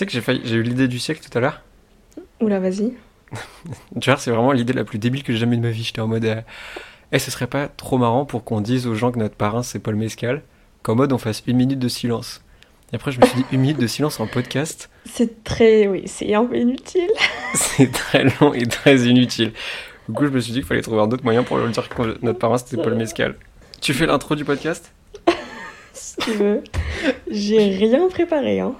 [0.00, 1.62] sais que j'ai failli- j'ai eu l'idée du siècle tout à l'heure.
[2.40, 2.92] Oula, vas-y.
[4.00, 5.82] Tu vois, c'est vraiment l'idée la plus débile que j'ai jamais de ma vie.
[5.84, 6.40] J'étais en mode, euh,
[7.12, 9.78] eh, ce serait pas trop marrant pour qu'on dise aux gens que notre parrain c'est
[9.78, 10.42] Paul Mescal,
[10.82, 12.42] qu'en mode on fasse une minute de silence.
[12.92, 15.86] Et après, je me suis dit, une minute de silence en podcast, C'est très.
[15.86, 17.10] Oui, c'est un peu inutile.
[17.54, 19.52] c'est très long et très inutile.
[20.08, 21.88] Du coup, je me suis dit qu'il fallait trouver un autre moyen pour leur dire
[21.88, 23.36] que notre parrain c'était Paul Mescal.
[23.80, 24.92] Tu fais l'intro du podcast?
[25.92, 26.64] Si tu veux.
[27.30, 28.74] J'ai rien préparé, hein.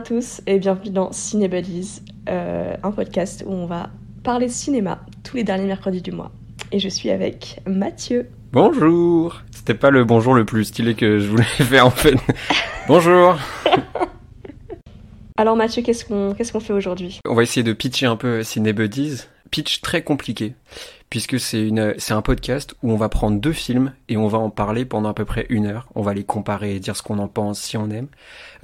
[0.00, 2.00] À tous et bienvenue dans Ciné Buddies,
[2.30, 3.90] euh, un podcast où on va
[4.24, 6.32] parler cinéma tous les derniers mercredis du mois.
[6.72, 8.30] Et je suis avec Mathieu.
[8.50, 12.14] Bonjour C'était pas le bonjour le plus stylé que je voulais faire en fait.
[12.88, 13.36] Bonjour
[15.36, 17.20] Alors Mathieu, qu'est-ce qu'on qu'est-ce qu'on fait aujourd'hui?
[17.28, 19.24] On va essayer de pitcher un peu Ciné Buddies.
[19.50, 20.54] Pitch très compliqué,
[21.10, 24.38] puisque c'est une, c'est un podcast où on va prendre deux films et on va
[24.38, 25.88] en parler pendant à peu près une heure.
[25.94, 28.06] On va les comparer et dire ce qu'on en pense, si on aime.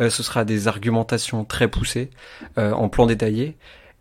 [0.00, 2.10] Euh, ce sera des argumentations très poussées,
[2.56, 3.56] euh, en plan détaillé.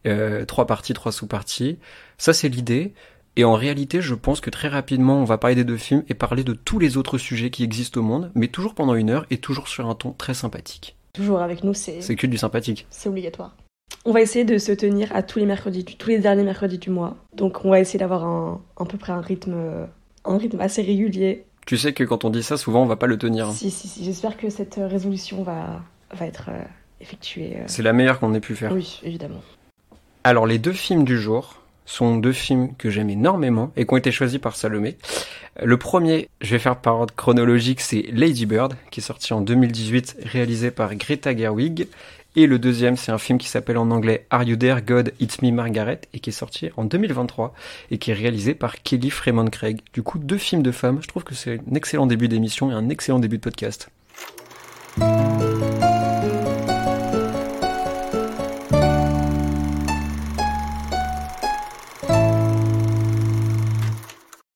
[0.05, 1.79] Euh, trois parties, trois sous-parties.
[2.19, 2.93] Ça, c'est l'idée.
[3.35, 6.13] Et en réalité, je pense que très rapidement, on va parler des deux films et
[6.13, 9.25] parler de tous les autres sujets qui existent au monde, mais toujours pendant une heure
[9.29, 10.95] et toujours sur un ton très sympathique.
[11.11, 12.85] Toujours avec nous, c'est C'est que du sympathique.
[12.89, 13.55] c'est obligatoire.
[14.05, 16.89] On va essayer de se tenir à tous les mercredis, tous les derniers mercredis du
[16.89, 17.17] mois.
[17.33, 19.55] Donc on va essayer d'avoir un, à peu près un rythme,
[20.25, 21.45] un rythme assez régulier.
[21.65, 23.51] Tu sais que quand on dit ça, souvent, on va pas le tenir.
[23.51, 24.03] Si, si, si.
[24.05, 26.61] J'espère que cette euh, résolution va, va être euh,
[27.01, 27.55] effectuée.
[27.57, 27.63] euh.
[27.65, 28.71] C'est la meilleure qu'on ait pu faire.
[28.71, 29.41] Oui, évidemment.
[30.23, 33.97] Alors, les deux films du jour sont deux films que j'aime énormément et qui ont
[33.97, 34.97] été choisis par Salomé.
[35.63, 39.41] Le premier, je vais faire par ordre chronologique, c'est Lady Bird, qui est sorti en
[39.41, 41.87] 2018, réalisé par Greta Gerwig.
[42.37, 45.41] Et le deuxième, c'est un film qui s'appelle en anglais Are You There, God, It's
[45.41, 47.53] Me, Margaret, et qui est sorti en 2023,
[47.91, 49.79] et qui est réalisé par Kelly Fremont Craig.
[49.93, 52.73] Du coup, deux films de femmes, je trouve que c'est un excellent début d'émission et
[52.73, 53.89] un excellent début de podcast.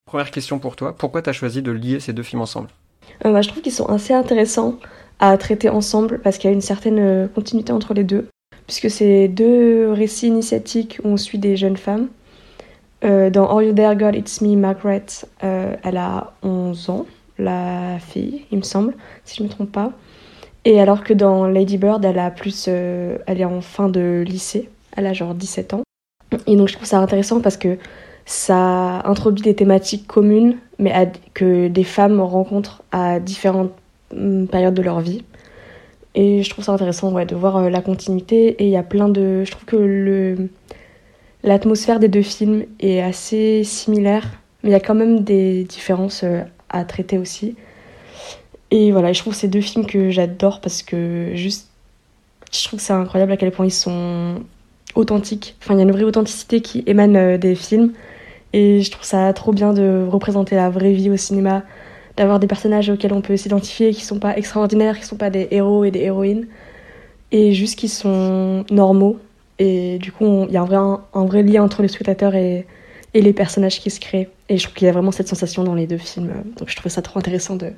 [0.06, 2.68] Première question pour toi, pourquoi t'as choisi de lier ces deux films ensemble?
[3.26, 4.76] Euh, bah, je trouve qu'ils sont assez intéressants
[5.20, 8.28] à traiter ensemble parce qu'il y a une certaine euh, continuité entre les deux.
[8.68, 12.08] Puisque c'est deux récits initiatiques où on suit des jeunes femmes.
[13.04, 15.06] Euh, dans Are You There, God, It's Me, Margaret,
[15.44, 17.06] euh, elle a 11 ans,
[17.38, 18.94] la fille, il me semble,
[19.24, 19.94] si je ne me trompe pas.
[20.66, 24.70] Et alors que dans Lady Bird, elle a plus, elle est en fin de lycée,
[24.96, 25.84] elle a genre 17 ans.
[26.46, 27.78] Et donc je trouve ça intéressant parce que
[28.26, 33.72] ça introduit des thématiques communes, mais que des femmes rencontrent à différentes
[34.10, 35.24] périodes de leur vie.
[36.16, 38.62] Et je trouve ça intéressant de voir euh, la continuité.
[38.62, 39.44] Et il y a plein de.
[39.46, 40.50] Je trouve que
[41.44, 44.26] l'atmosphère des deux films est assez similaire,
[44.64, 47.56] mais il y a quand même des différences euh, à traiter aussi.
[48.72, 51.68] Et voilà, je trouve ces deux films que j'adore parce que juste.
[52.52, 54.42] Je trouve que c'est incroyable à quel point ils sont
[54.96, 55.56] authentiques.
[55.62, 57.94] Enfin, il y a une vraie authenticité qui émane euh, des films.
[58.54, 61.64] Et je trouve ça trop bien de représenter la vraie vie au cinéma,
[62.20, 65.48] d'avoir des personnages auxquels on peut s'identifier, qui sont pas extraordinaires, qui sont pas des
[65.52, 66.48] héros et des héroïnes,
[67.32, 69.18] et juste qui sont normaux.
[69.58, 72.68] Et du coup, il y a un vrai, un vrai lien entre le spectateur et,
[73.14, 74.28] et les personnages qui se créent.
[74.50, 76.30] Et je trouve qu'il y a vraiment cette sensation dans les deux films.
[76.58, 77.72] Donc je trouvais ça trop intéressant de,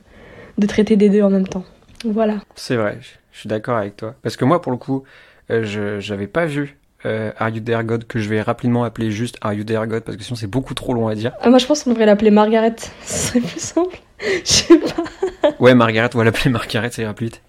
[0.57, 1.63] de traiter des deux en même temps.
[2.03, 2.39] Voilà.
[2.55, 4.15] C'est vrai, je je suis d'accord avec toi.
[4.23, 5.03] Parce que moi, pour le coup,
[5.49, 9.11] euh, je j'avais pas vu euh, Are You There God, que je vais rapidement appeler
[9.11, 11.31] juste Are You There God, parce que sinon c'est beaucoup trop long à dire.
[11.41, 12.75] Ah, moi, je pense qu'on devrait l'appeler Margaret.
[13.03, 13.99] Ce serait plus simple.
[14.45, 15.51] Je sais pas.
[15.59, 17.41] Ouais, Margaret, on va l'appeler Margaret, ça ira plus vite.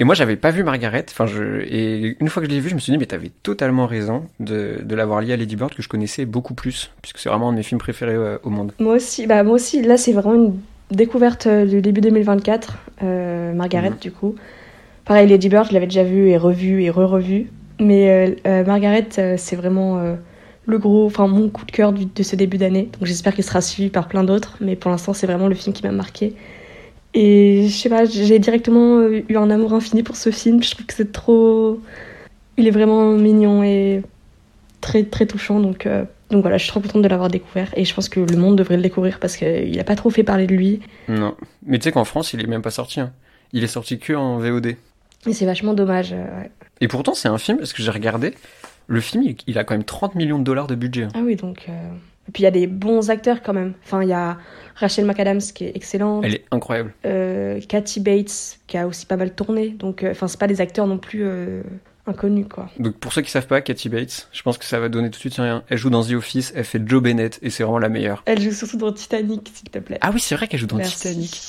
[0.00, 1.60] Et moi, j'avais pas vu Margaret, enfin, je...
[1.60, 4.24] et une fois que je l'ai vu, je me suis dit, mais t'avais totalement raison
[4.40, 7.50] de, de l'avoir lié à Lady Bird, que je connaissais beaucoup plus, puisque c'est vraiment
[7.50, 8.72] un de mes films préférés euh, au monde.
[8.80, 10.58] Moi aussi, bah moi aussi, là c'est vraiment une
[10.90, 13.96] découverte euh, du début 2024, euh, Margaret Mhm.
[14.00, 14.34] du coup.
[15.04, 17.50] Pareil, Lady Bird, je l'avais déjà vu et revu et re-revu.
[17.78, 20.14] Mais euh, euh, Margaret, euh, c'est vraiment euh,
[20.66, 22.88] le gros, enfin mon coup de cœur de ce début d'année.
[22.98, 24.56] Donc j'espère qu'il sera suivi par plein d'autres.
[24.60, 26.34] Mais pour l'instant, c'est vraiment le film qui m'a marqué.
[27.14, 30.62] Et je sais pas, j'ai directement euh, eu un amour infini pour ce film.
[30.62, 31.80] Je trouve que c'est trop.
[32.56, 34.02] Il est vraiment mignon et
[34.80, 35.60] très très touchant.
[35.60, 37.68] Donc, euh, donc voilà, je suis trop contente de l'avoir découvert.
[37.76, 40.22] Et je pense que le monde devrait le découvrir parce qu'il a pas trop fait
[40.22, 40.80] parler de lui.
[41.08, 41.34] Non.
[41.66, 43.00] Mais tu sais qu'en France, il est même pas sorti.
[43.00, 43.12] hein.
[43.52, 44.76] Il est sorti que en VOD.
[45.26, 46.12] Et c'est vachement dommage.
[46.14, 46.50] euh, ouais.
[46.80, 48.32] Et pourtant, c'est un film, parce que j'ai regardé,
[48.86, 51.04] Le film, il- il a quand même 30 millions de dollars de budget.
[51.04, 51.08] hein.
[51.14, 51.66] Ah oui, donc.
[51.68, 51.72] euh,
[52.28, 53.74] Et puis il y a des bons acteurs quand même.
[53.84, 54.38] Enfin, il y a
[54.76, 56.24] Rachel McAdams qui est excellente.
[56.24, 56.92] Elle est incroyable.
[57.04, 59.70] Euh, Kathy Bates qui a aussi pas mal tourné.
[59.70, 61.62] Donc, euh, enfin, c'est pas des acteurs non plus euh,
[62.06, 62.68] inconnus quoi.
[62.78, 65.16] Donc pour ceux qui savent pas, Kathy Bates, je pense que ça va donner tout
[65.16, 65.62] de suite rien.
[65.68, 68.22] Elle joue dans The Office, elle fait Joe Bennett et c'est vraiment la meilleure.
[68.26, 69.98] Elle joue surtout dans Titanic, s'il te plaît.
[70.00, 70.96] Ah oui, c'est vrai qu'elle joue dans Merci.
[70.96, 71.40] Titanic.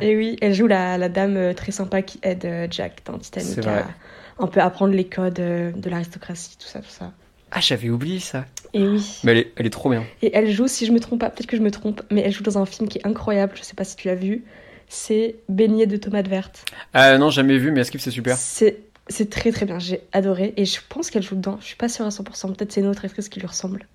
[0.00, 3.18] Et oui, elle joue la, la dame euh, très sympa qui aide euh, Jack dans
[3.18, 3.78] Titanic C'est vrai.
[3.80, 3.86] à
[4.38, 7.12] un peu apprendre les codes euh, de l'aristocratie, tout ça, tout ça.
[7.50, 8.46] Ah, j'avais oublié ça.
[8.72, 9.20] Et oui.
[9.22, 10.04] Mais elle est, elle est trop bien.
[10.22, 12.32] Et elle joue, si je me trompe pas, peut-être que je me trompe, mais elle
[12.32, 14.44] joue dans un film qui est incroyable, je sais pas si tu l'as vu,
[14.88, 16.64] c'est Beignet de tomates vertes.
[16.92, 18.36] Ah non, jamais vu, mais Skip c'est super.
[18.36, 21.58] C'est c'est très très bien, j'ai adoré et je pense qu'elle joue dedans.
[21.60, 23.86] Je suis pas sûre à 100%, peut-être c'est une autre actrice qui lui ressemble.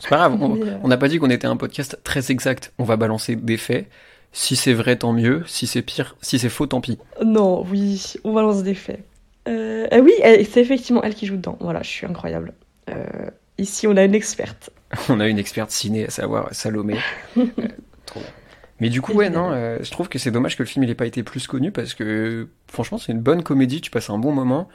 [0.00, 2.72] C'est pas grave, on euh, on n'a pas dit qu'on était un podcast très exact.
[2.78, 3.86] On va balancer des faits.
[4.32, 5.42] Si c'est vrai, tant mieux.
[5.46, 6.98] Si c'est pire, si c'est faux, tant pis.
[7.24, 9.02] Non, oui, on balance des faits.
[9.48, 10.12] Euh, ah oui,
[10.50, 11.56] c'est effectivement elle qui joue dedans.
[11.60, 12.52] Voilà, je suis incroyable.
[12.90, 14.70] Euh, ici, on a une experte.
[15.08, 16.96] On a une experte ciné, à savoir Salomé.
[17.36, 17.44] Euh,
[18.06, 18.28] trop bien.
[18.80, 20.94] Mais du coup, ouais, non, euh, je trouve que c'est dommage que le film n'ait
[20.94, 24.32] pas été plus connu parce que franchement, c'est une bonne comédie, tu passes un bon
[24.32, 24.68] moment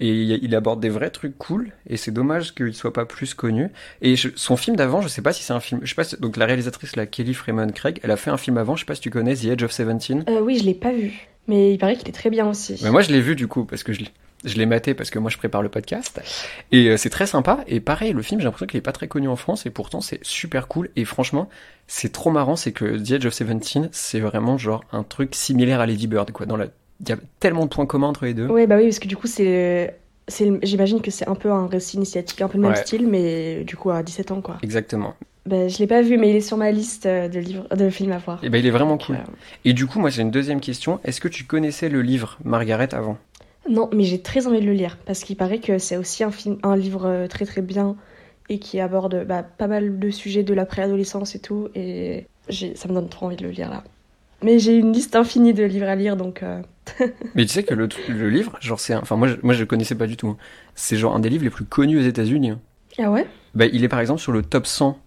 [0.00, 3.34] et il il aborde des vrais trucs cool et c'est dommage qu'il soit pas plus
[3.34, 3.70] connu.
[4.02, 6.04] Et je- son film d'avant, je sais pas si c'est un film, je sais pas,
[6.04, 8.80] si- donc la réalisatrice, la Kelly Freeman Craig, elle a fait un film avant, je
[8.80, 10.24] sais pas si tu connais The Edge of Seventeen.
[10.28, 12.78] Euh, oui, je l'ai pas vu, mais il paraît qu'il est très bien aussi.
[12.82, 14.10] Mais moi, je l'ai vu du coup, parce que je, l'ai-
[14.44, 16.20] je l'ai maté, parce que moi, je prépare le podcast.
[16.70, 17.64] Et euh, c'est très sympa.
[17.66, 20.00] Et pareil, le film, j'ai l'impression qu'il est pas très connu en France, et pourtant,
[20.00, 20.90] c'est super cool.
[20.96, 21.48] Et franchement,
[21.86, 25.80] c'est trop marrant, c'est que The Edge of Seventeen, c'est vraiment genre un truc similaire
[25.80, 26.46] à Lady Bird, quoi.
[26.46, 26.66] Dans la...
[27.00, 28.46] Il y a tellement de points communs entre les deux.
[28.46, 29.96] Ouais, bah oui, parce que du coup, c'est.
[30.62, 32.76] J'imagine que c'est un peu un récit initiatique, un peu le même Ouais.
[32.84, 34.58] style, mais du coup à 17 ans, quoi.
[34.62, 35.14] Exactement.
[35.44, 37.90] Bah, je l'ai pas vu, mais il est sur ma liste euh, de, livres, de
[37.90, 38.42] films à voir.
[38.44, 39.18] Et ben, il est vraiment cool.
[39.64, 41.00] Et du coup, moi, j'ai une deuxième question.
[41.04, 43.18] Est-ce que tu connaissais le livre Margaret avant?
[43.68, 46.30] Non, mais j'ai très envie de le lire, parce qu'il paraît que c'est aussi un,
[46.30, 47.96] film, un livre euh, très très bien
[48.48, 52.88] et qui aborde bah, pas mal de sujets de la préadolescence et tout, et ça
[52.88, 53.84] me donne trop envie de le lire là.
[54.42, 56.60] Mais j'ai une liste infinie de livres à lire, donc euh,
[57.36, 58.94] Mais tu sais que le, le livre, genre, c'est.
[58.96, 60.28] Enfin, moi, je, moi, je le connaissais pas du tout.
[60.28, 60.36] hein.
[60.74, 62.50] C'est genre un des livres les plus connus aux États-Unis.
[62.50, 62.60] hein.
[62.98, 63.26] Ah ouais?
[63.54, 64.98] Bah, il est par exemple sur le top 100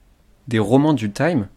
[0.48, 1.48] des romans du Time,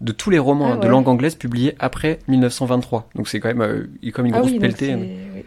[0.00, 3.08] de tous les romans Ah hein, de langue anglaise publiés après 1923.
[3.14, 4.94] Donc c'est quand même, euh, comme une Ah grosse oui, pelletée.
[4.94, 5.44] oui.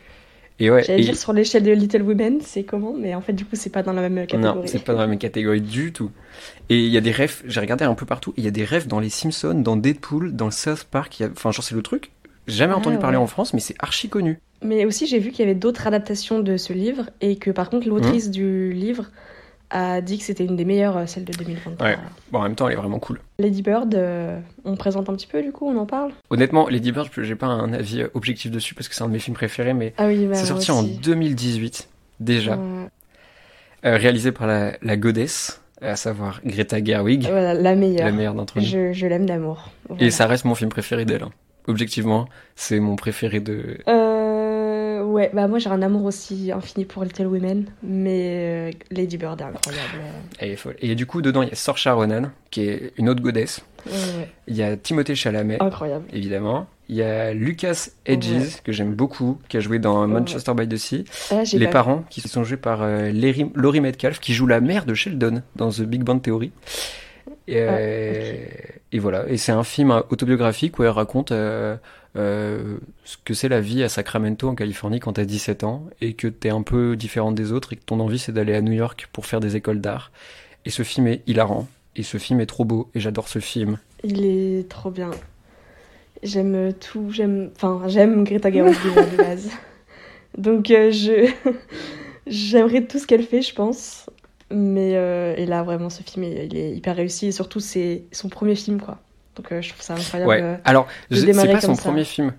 [0.60, 3.34] Et ouais, J'allais et- dire sur l'échelle de Little Women, c'est comment, mais en fait,
[3.34, 4.56] du coup, c'est pas dans la même catégorie.
[4.60, 6.12] non, c'est pas dans la même catégorie du tout.
[6.70, 8.64] Et il y a des rêves, j'ai regardé un peu partout, il y a des
[8.64, 11.82] rêves dans les Simpsons, dans Deadpool, dans South Park, y a- enfin genre c'est le
[11.82, 12.12] truc,
[12.48, 14.38] jamais Ah entendu parler en France, mais c'est archi connu.
[14.64, 17.72] Mais aussi, j'ai vu qu'il y avait d'autres adaptations de ce livre et que par
[17.72, 19.08] contre, l'autrice du livre
[19.74, 21.86] a dit que c'était une des meilleures, euh, celle de 2023.
[21.86, 21.98] Ouais.
[22.32, 23.20] Bon, en même temps, elle est vraiment cool.
[23.40, 26.12] Lady Bird, euh, on présente un petit peu du coup, on en parle?
[26.30, 29.14] Honnêtement, Lady Bird, j'ai pas un avis euh, objectif dessus parce que c'est un de
[29.14, 31.00] mes films préférés, mais Ah oui, bah, c'est sorti en aussi.
[31.04, 31.90] 2018
[32.20, 32.54] déjà,
[33.86, 38.06] Euh, réalisé par la, la goddess, à savoir Greta Gerwig, voilà, la meilleure.
[38.06, 38.64] la meilleure d'entre nous.
[38.66, 39.72] Je, je l'aime d'amour.
[40.00, 41.24] Et ça reste mon film préféré d'elle.
[41.24, 41.32] hein.
[41.68, 43.78] Objectivement, c'est mon préféré de.
[43.90, 44.33] Euh,
[45.14, 49.40] ouais, bah moi j'ai un amour aussi infini pour Little Women, mais euh, Lady Bird
[49.40, 49.90] est incroyable.
[50.40, 50.76] Elle est folle.
[50.82, 53.22] Et du coup, dedans, il y a Saoirse Ronan, qui est une autre.
[53.24, 53.34] Ouais,
[53.86, 56.06] ouais, Il y a Timothée Chalamet, incroyable.
[56.12, 56.68] évidemment.
[56.90, 58.48] Il y a Lucas Hedges, Ouais.
[58.64, 60.06] que j'aime beaucoup, qui a joué dans.
[60.08, 61.06] Manchester by the Sea.
[61.32, 64.86] Ah, Les parents, qui sont joués par euh, Larry- Laurie Metcalf, qui joue la mère
[64.86, 66.52] de Sheldon dans The Big Bang Theory.
[67.48, 68.36] Et, euh,
[68.92, 69.26] et voilà.
[69.30, 71.76] Et c'est un film autobiographique où elle raconte euh,
[72.16, 76.14] euh, ce que c'est la vie à Sacramento, en Californie, quand t'as 17 ans, et
[76.14, 78.72] que t'es un peu différente des autres, et que ton envie, c'est d'aller à New
[78.72, 80.12] York pour faire des écoles d'art.
[80.66, 81.68] Et ce film est hilarant.
[81.96, 82.90] Et ce film est trop beau.
[82.96, 83.78] Et j'adore ce film.
[84.04, 85.12] Il est trop bien.
[86.22, 89.50] J'aime tout, j'aime, enfin, j'aime Greta Gerwig de base.
[90.38, 91.30] Donc euh, je,
[92.28, 94.10] j'aimerais tout ce qu'elle fait, je pense.
[94.50, 98.04] Mais euh, et là vraiment, ce film, il, il est hyper réussi et surtout c'est
[98.12, 99.00] son premier film, quoi.
[99.36, 100.30] Donc euh, je trouve ça incroyable.
[100.30, 100.42] Ouais.
[100.42, 101.82] euh, Alors, c'est pas son ça.
[101.82, 102.34] premier film.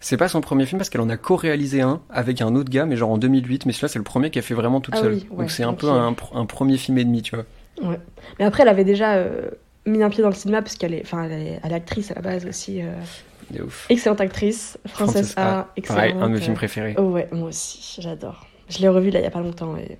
[0.00, 2.84] C'est pas son premier film parce qu'elle en a co-réalisé un avec un autre gars,
[2.84, 3.64] mais genre en 2008.
[3.66, 5.14] Mais celui-là, c'est le premier qu'elle fait vraiment toute Ah seule.
[5.14, 7.44] oui, ouais, Donc c'est un peu un, pr- un premier film et demi, tu vois.
[7.82, 7.98] Ouais.
[8.38, 9.48] Mais après, elle avait déjà euh,
[9.86, 12.20] mis un pied dans le cinéma parce qu'elle est, enfin, elle est, actrice à la
[12.20, 12.82] base aussi.
[12.82, 13.86] euh, ouf.
[13.88, 15.68] excellente actrice, Frances Frances A.
[15.76, 15.98] Excellente.
[16.02, 16.94] Pareil, un de mes films préférés.
[16.98, 18.46] Oh ouais, moi aussi, j'adore.
[18.68, 19.98] Je l'ai revu là il y a pas longtemps et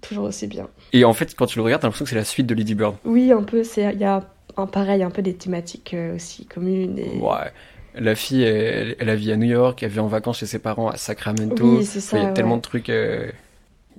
[0.00, 0.68] toujours aussi bien.
[0.92, 2.74] Et en fait, quand tu le regardes, t'as l'impression que c'est la suite de Lady
[2.74, 2.94] Bird.
[3.04, 4.22] Oui, un peu, c'est il y a
[4.56, 7.50] un pareil, un peu des thématiques euh, aussi communes et Ouais.
[7.96, 10.58] La fille, elle, elle a vie à New York, elle vit en vacances chez ses
[10.58, 11.78] parents à Sacramento.
[11.78, 12.16] Oui, c'est ça.
[12.18, 12.34] il y a ouais.
[12.34, 12.88] tellement de trucs.
[12.90, 13.30] euh,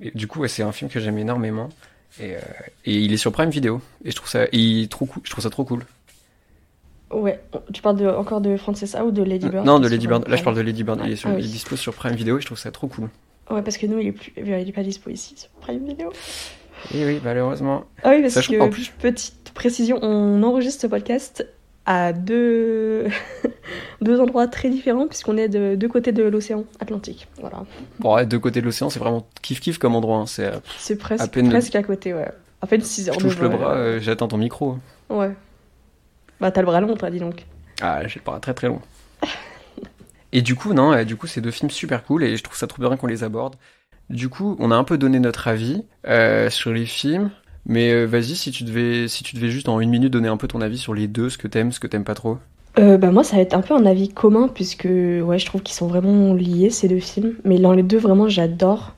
[0.02, 1.70] et du coup, ouais, c'est un film que j'aime énormément.
[2.20, 2.40] Et, euh,
[2.86, 3.80] et il est sur Prime Video.
[4.04, 5.22] Et je trouve ça, et il est trop cool.
[5.26, 5.86] Je trouve ça trop cool.
[7.12, 7.40] Ouais,
[7.72, 9.66] tu parles de, encore de Frances A ou de Lady Bird?
[9.66, 10.28] Non, de Lady Bird.
[10.28, 11.00] Là, je parle de Lady Bird.
[11.06, 11.48] Il est, sur, Ah il
[11.78, 13.10] sur Prime Video et je trouve ça trop cool.
[13.50, 14.34] Ouais, parce que nous, il est, plus...
[14.36, 16.12] il est pas dispo ici sur Prime Video.
[16.94, 17.86] Et oui, malheureusement.
[18.04, 21.48] Ah oui, parce Sachant que, qu'en plus- petite précision, on enregistre ce podcast
[21.88, 23.06] à deux,
[24.02, 27.28] deux endroits très différents, puisqu'on est de deux côtés de l'océan Atlantique.
[27.42, 27.64] Voilà.
[28.00, 30.18] Bon, ouais, deux côtés de l'océan, c'est vraiment kiff-kiff comme endroit.
[30.18, 30.26] hein.
[30.26, 32.30] C'est, euh, C'est presque, À peine- presque à côté, ouais.
[32.62, 33.58] À peine 6 heures je de touche le vol.
[33.58, 34.78] bras, euh, j'atteins ton micro.
[35.10, 35.32] Ouais.
[36.42, 37.46] Bah, t'as le bras long, toi, dis donc.
[37.82, 38.82] Ah, j'ai le bras très très long.
[40.32, 42.68] Et du coup, non, du coup, c'est deux films super cool et je trouve ça
[42.68, 43.56] trop bien qu'on les aborde.
[44.10, 47.32] Du coup, on a un peu donné notre avis euh, sur les films,
[47.66, 50.38] mais euh, vas-y, si tu devais, si tu devais juste en une minute donner un
[50.38, 52.38] peu ton avis sur les deux, ce que t'aimes, ce que t'aimes pas trop.
[52.78, 55.62] Euh, bah moi ça va être un peu un avis commun puisque ouais je trouve
[55.62, 57.36] qu'ils sont vraiment liés ces deux films.
[57.46, 58.94] Mais dans les deux vraiment j'adore.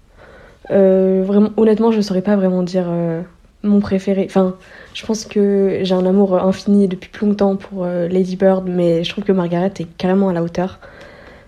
[0.72, 3.22] Euh, vraiment honnêtement je saurais pas vraiment dire euh,
[3.64, 4.26] mon préféré.
[4.28, 4.56] Enfin
[4.94, 9.10] je pense que j'ai un amour infini depuis plus longtemps pour Lady Bird mais je
[9.12, 10.80] trouve que Margaret est carrément à la hauteur.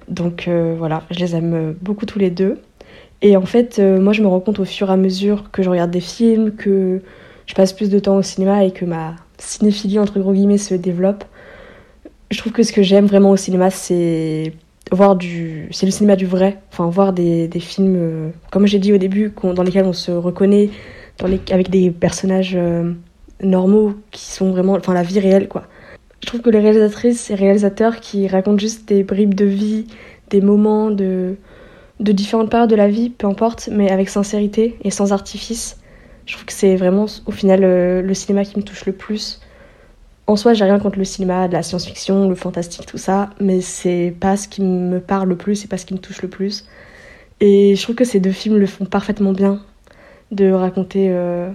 [0.08, 0.48] Donc
[0.78, 2.60] voilà je les aime beaucoup tous les deux
[3.22, 5.64] et en fait euh, moi je me rends compte au fur et à mesure que
[5.64, 7.02] je regarde des films que
[7.46, 10.76] je passe plus de temps au cinéma et que ma cinéphilie entre gros guillemets se
[10.76, 11.24] développe
[12.32, 14.54] je trouve que ce que j'aime vraiment au cinéma, c'est
[14.92, 16.60] voir du, c'est le cinéma du vrai.
[16.72, 20.12] Enfin, voir des, des films, euh, comme j'ai dit au début, dans lesquels on se
[20.12, 20.70] reconnaît,
[21.52, 22.94] avec des personnages euh,
[23.42, 25.64] normaux qui sont vraiment, enfin, la vie réelle, quoi.
[26.22, 29.88] Je trouve que les réalisatrices et réalisateurs qui racontent juste des bribes de vie,
[30.30, 31.36] des moments de,
[32.00, 35.78] de différentes périodes de la vie, peu importe, mais avec sincérité et sans artifice,
[36.26, 39.42] je trouve que c'est vraiment, au final, euh, le cinéma qui me touche le plus.
[40.28, 43.62] En soi, j'ai rien contre le cinéma, de la science-fiction, le fantastique, tout ça, mais
[43.62, 46.30] c'est pas ce qui me parle le plus, c'est pas ce qui me touche le
[46.30, 46.68] plus.
[47.40, 49.60] Et je trouve que ces deux films le font parfaitement bien,
[50.32, 51.50] de raconter euh,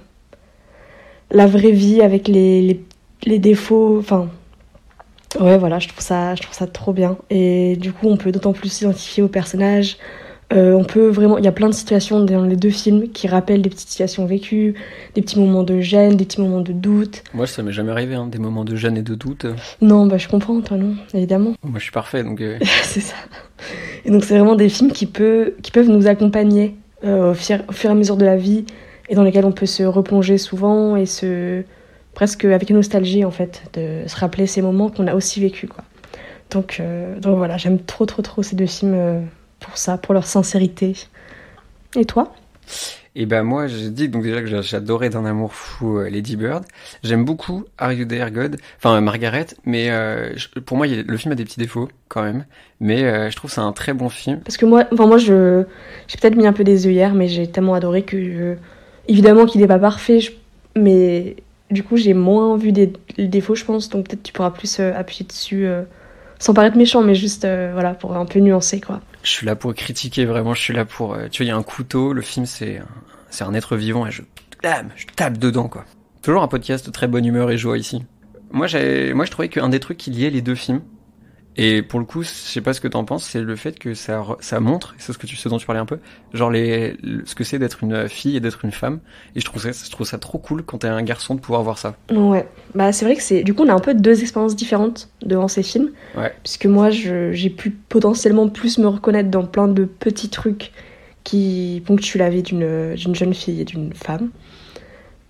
[1.30, 2.80] la vraie vie avec les,
[3.24, 3.98] les, défauts.
[4.00, 4.28] Enfin,
[5.38, 7.16] ouais, voilà, je trouve, ça, je trouve ça trop bien.
[7.30, 9.98] Et du coup, on peut d'autant plus s'identifier aux personnages.
[10.54, 13.26] Euh, on peut vraiment, il y a plein de situations dans les deux films qui
[13.26, 14.74] rappellent des petites situations vécues,
[15.14, 17.24] des petits moments de gêne, des petits moments de doute.
[17.34, 19.46] Moi, ça m'est jamais arrivé, hein, des moments de gêne et de doute.
[19.80, 21.54] Non, bah je comprends, toi non, évidemment.
[21.64, 23.16] Moi, je suis parfait, donc euh, c'est ça.
[24.04, 27.58] Et donc c'est vraiment des films qui, peut, qui peuvent nous accompagner euh, au, fur,
[27.68, 28.64] au fur et à mesure de la vie
[29.08, 31.62] et dans lesquels on peut se replonger souvent et se
[32.14, 35.84] presque avec nostalgie en fait de se rappeler ces moments qu'on a aussi vécu quoi.
[36.50, 36.80] Donc,
[37.20, 39.26] donc voilà, j'aime trop trop trop ces deux films
[39.74, 40.94] pour ça, pour leur sincérité.
[41.96, 42.32] Et toi?
[43.16, 46.36] Et ben moi, j'ai dit donc déjà que j'a- j'adorais d'un amour fou euh, Lady
[46.36, 46.64] Bird.
[47.02, 50.32] J'aime beaucoup Are You There God, enfin Margaret, mais euh,
[50.64, 52.44] pour moi, le film a des petits défauts quand même,
[52.80, 54.40] mais euh, je trouve c'est un très bon film.
[54.44, 55.64] Parce que moi, enfin moi je,
[56.08, 58.54] j'ai peut-être mis un peu des œillères, mais j'ai tellement adoré que, je-
[59.08, 60.32] évidemment qu'il n'est pas parfait, je-
[60.76, 61.34] mais
[61.72, 64.92] du coup j'ai moins vu des défauts, je pense, donc peut-être tu pourras plus euh,
[64.96, 65.66] appuyer dessus,
[66.38, 69.00] sans paraître méchant, mais juste voilà pour un peu nuancer quoi.
[69.24, 71.52] Je suis là pour critiquer vraiment, je suis là pour, euh, tu vois, il y
[71.52, 72.80] a un couteau, le film c'est
[73.30, 74.22] c'est un être vivant et je
[74.62, 75.84] je tape dedans quoi.
[76.22, 78.04] Toujours un podcast de très bonne humeur et joie ici.
[78.50, 78.66] Moi,
[79.14, 80.82] moi je trouvais qu'un des trucs qui liait les deux films,
[81.56, 83.94] et pour le coup, je sais pas ce que t'en penses, c'est le fait que
[83.94, 85.98] ça, ça montre, c'est ce que tu, ce dont tu parlais un peu,
[86.32, 88.98] genre les, le- ce que c'est d'être une fille et d'être une femme.
[89.36, 91.62] Et je trouve ça, je trouve ça trop cool quand t'es un garçon de pouvoir
[91.62, 91.94] voir ça.
[92.10, 95.08] Ouais, bah c'est vrai que c'est, du coup on a un peu deux expériences différentes
[95.24, 96.32] devant ces films, Ouais.
[96.42, 100.72] puisque moi j'ai pu potentiellement plus me reconnaître dans plein de petits trucs
[101.22, 104.30] qui ponctuent la vie d'une d'une jeune fille et d'une femme.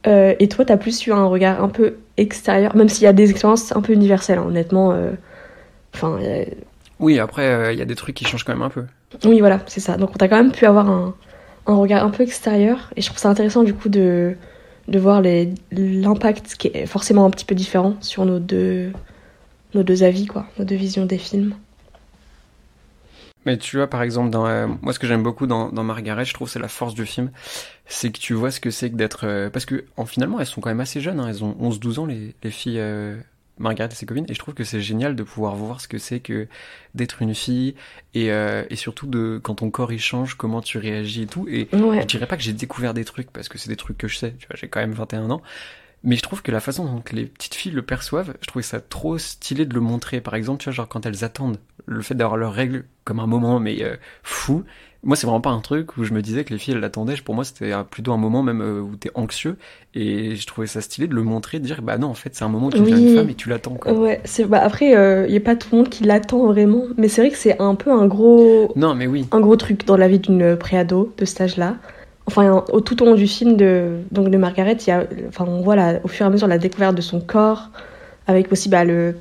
[0.06, 3.12] Euh, et toi, t'as plus eu un regard un peu extérieur, même s'il y a
[3.12, 4.92] des expériences un peu universelles, hein, honnêtement.
[4.92, 5.12] euh,
[5.94, 6.44] Enfin, euh,
[7.00, 8.84] Oui, après, euh, il y a des trucs qui changent quand même un peu.
[9.24, 9.96] oui, voilà, c'est ça.
[9.96, 11.14] Donc, on a quand même pu avoir un,
[11.66, 12.90] un regard un peu extérieur.
[12.96, 14.36] Et je trouve ça intéressant, du coup, de,
[14.88, 18.92] de voir l'impact qui est forcément un petit peu différent sur nos deux,
[19.74, 21.54] nos deux avis, quoi, nos deux visions des films.
[23.46, 26.24] Mais tu vois, par exemple, dans euh, moi, ce que j'aime beaucoup dans, dans Margaret,
[26.24, 27.30] je trouve, c'est la force du film,
[27.86, 30.46] c'est que tu vois ce que c'est que d'être, euh, parce que en finalement, elles
[30.46, 33.16] sont quand même assez jeunes, hein, elles ont 11-12 ans les, les filles euh,
[33.58, 35.98] Margaret et ses copines, et je trouve que c'est génial de pouvoir voir ce que
[35.98, 36.48] c'est que
[36.94, 37.74] d'être une fille
[38.14, 41.46] et euh, et surtout de quand ton corps il change, comment tu réagis et tout.
[41.48, 43.98] Et Ouais, je dirais pas que j'ai découvert des trucs parce que c'est des trucs
[43.98, 45.42] que je sais, tu vois, j'ai quand même 21 ans.
[46.06, 48.78] Mais je trouve que la façon dont les petites filles le perçoivent, je trouvais ça
[48.78, 50.20] trop stylé de le montrer.
[50.20, 51.56] Par exemple, tu vois, genre quand elles attendent,
[51.86, 54.64] le fait d'avoir leurs règles comme un moment, mais euh, fou.
[55.04, 57.14] Moi, c'est vraiment pas un truc où je me disais que les filles, elles l'attendaient.
[57.24, 59.56] Pour moi, c'était euh, plutôt un moment même euh, où t'es anxieux.
[59.94, 62.44] Et je trouvais ça stylé de le montrer, de dire, bah non, en fait, c'est
[62.44, 63.08] un moment où tu deviens Oui.
[63.10, 64.20] une femme et tu l'attends, ouais.
[64.24, 64.86] C'est, bah, après,
[65.26, 66.84] il n'y a pas tout le monde qui l'attend vraiment.
[66.96, 69.26] Mais c'est vrai que c'est un peu un gros, Non, mais oui.
[69.30, 71.76] un gros truc dans la vie d'une préado de cet âge-là.
[72.26, 75.44] Enfin, au, tout au long du film de, donc de Margaret, il y a, enfin,
[75.46, 77.68] on voit la- au fur et à mesure la découverte de son corps,
[78.26, 79.14] avec aussi bah, le.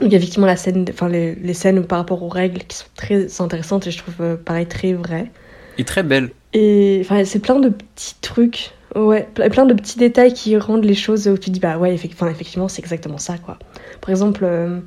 [0.00, 2.76] Il y a effectivement la scène, enfin, les, les scènes par rapport aux règles qui
[2.76, 5.30] sont très intéressantes et je trouve euh, pareil très vraies.
[5.78, 6.30] Et très belle.
[6.52, 10.84] Et enfin, c'est plein de petits trucs Ouais, ple- plein de petits détails qui rendent
[10.84, 13.58] les choses où tu dis bah ouais, effe- enfin, effectivement, c'est exactement ça quoi.
[14.00, 14.78] Par exemple, euh,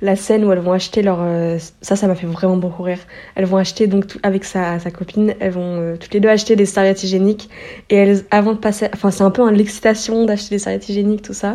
[0.00, 1.18] la scène où elles vont acheter leur.
[1.20, 2.98] euh, ça, ça m'a fait vraiment beaucoup rire.
[3.36, 6.28] Elles vont acheter, donc tout- avec sa, sa copine, elles vont euh, toutes les deux
[6.28, 7.48] acheter des serviettes hygiéniques.
[7.88, 8.88] Et elles, avant de passer.
[8.94, 11.54] Enfin, c'est un peu un l'excitation d'acheter des serviettes hygiéniques, tout ça.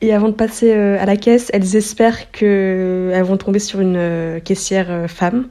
[0.00, 3.80] Et avant de passer euh, à la caisse, elles espèrent que elles vont tomber sur
[3.80, 5.48] une euh, caissière euh, femme.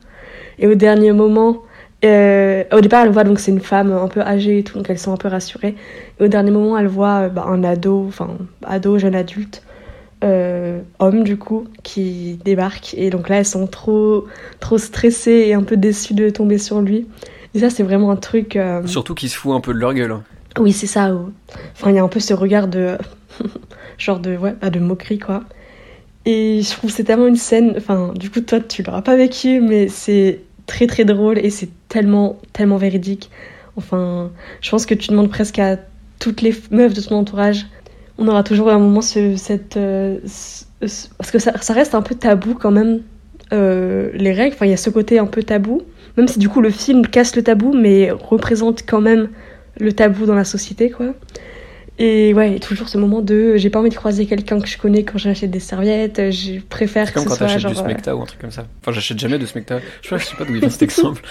[0.60, 1.64] Et au dernier moment,
[2.06, 4.90] euh, au départ, elles voient donc c'est une femme un peu âgée et tout, donc
[4.90, 5.76] elles sont un peu rassurées.
[6.20, 8.30] Et au dernier moment, elles voient euh, bah, un ado, enfin
[8.66, 9.64] ado, jeune adulte,
[10.24, 12.94] euh, homme du coup, qui débarque.
[12.98, 14.28] Et donc là, elles sont trop,
[14.62, 17.06] trop stressées et un peu déçues de tomber sur lui.
[17.54, 18.56] Et ça, c'est vraiment un truc.
[18.56, 20.12] euh, Surtout qu'ils se foutent un peu de leur gueule.
[20.12, 20.24] hein.
[20.58, 21.14] oui, c'est ça.
[21.14, 21.32] où-
[21.74, 22.98] Enfin, il y a un peu ce regard de.
[23.98, 25.44] genre de, ouais, de moquerie, quoi.
[26.26, 27.74] Et je trouve c'est tellement une scène.
[27.78, 31.70] Enfin, du coup, toi, tu l'auras pas vécu, mais c'est très très drôle et c'est
[31.90, 33.30] tellement, tellement véridique.
[33.78, 35.78] Enfin, je pense que tu demandes presque à
[36.20, 37.66] toutes les meufs de ton entourage.
[38.18, 39.78] On aura toujours un moment ce, cette.
[39.78, 43.02] euh, ce- ce- parce que ça, ça reste un peu tabou quand même,
[43.54, 44.56] euh, les règles.
[44.56, 45.84] Enfin, il y a ce côté un peu tabou.
[46.18, 49.30] Même si du coup le film casse le tabou, mais représente quand même
[49.80, 51.14] le tabou dans la société, quoi.
[52.00, 55.04] Et ouais, toujours ce moment de j'ai pas envie de croiser quelqu'un que je connais
[55.04, 57.72] quand j'achète des serviettes, je préfère que comme ce quand soit t'achètes genre.
[57.72, 58.68] du euh, smecta ou un truc comme ça.
[58.82, 59.80] Enfin, j'achète jamais de smecta.
[60.04, 61.24] Je je sais pas d'où il vient cet exemple.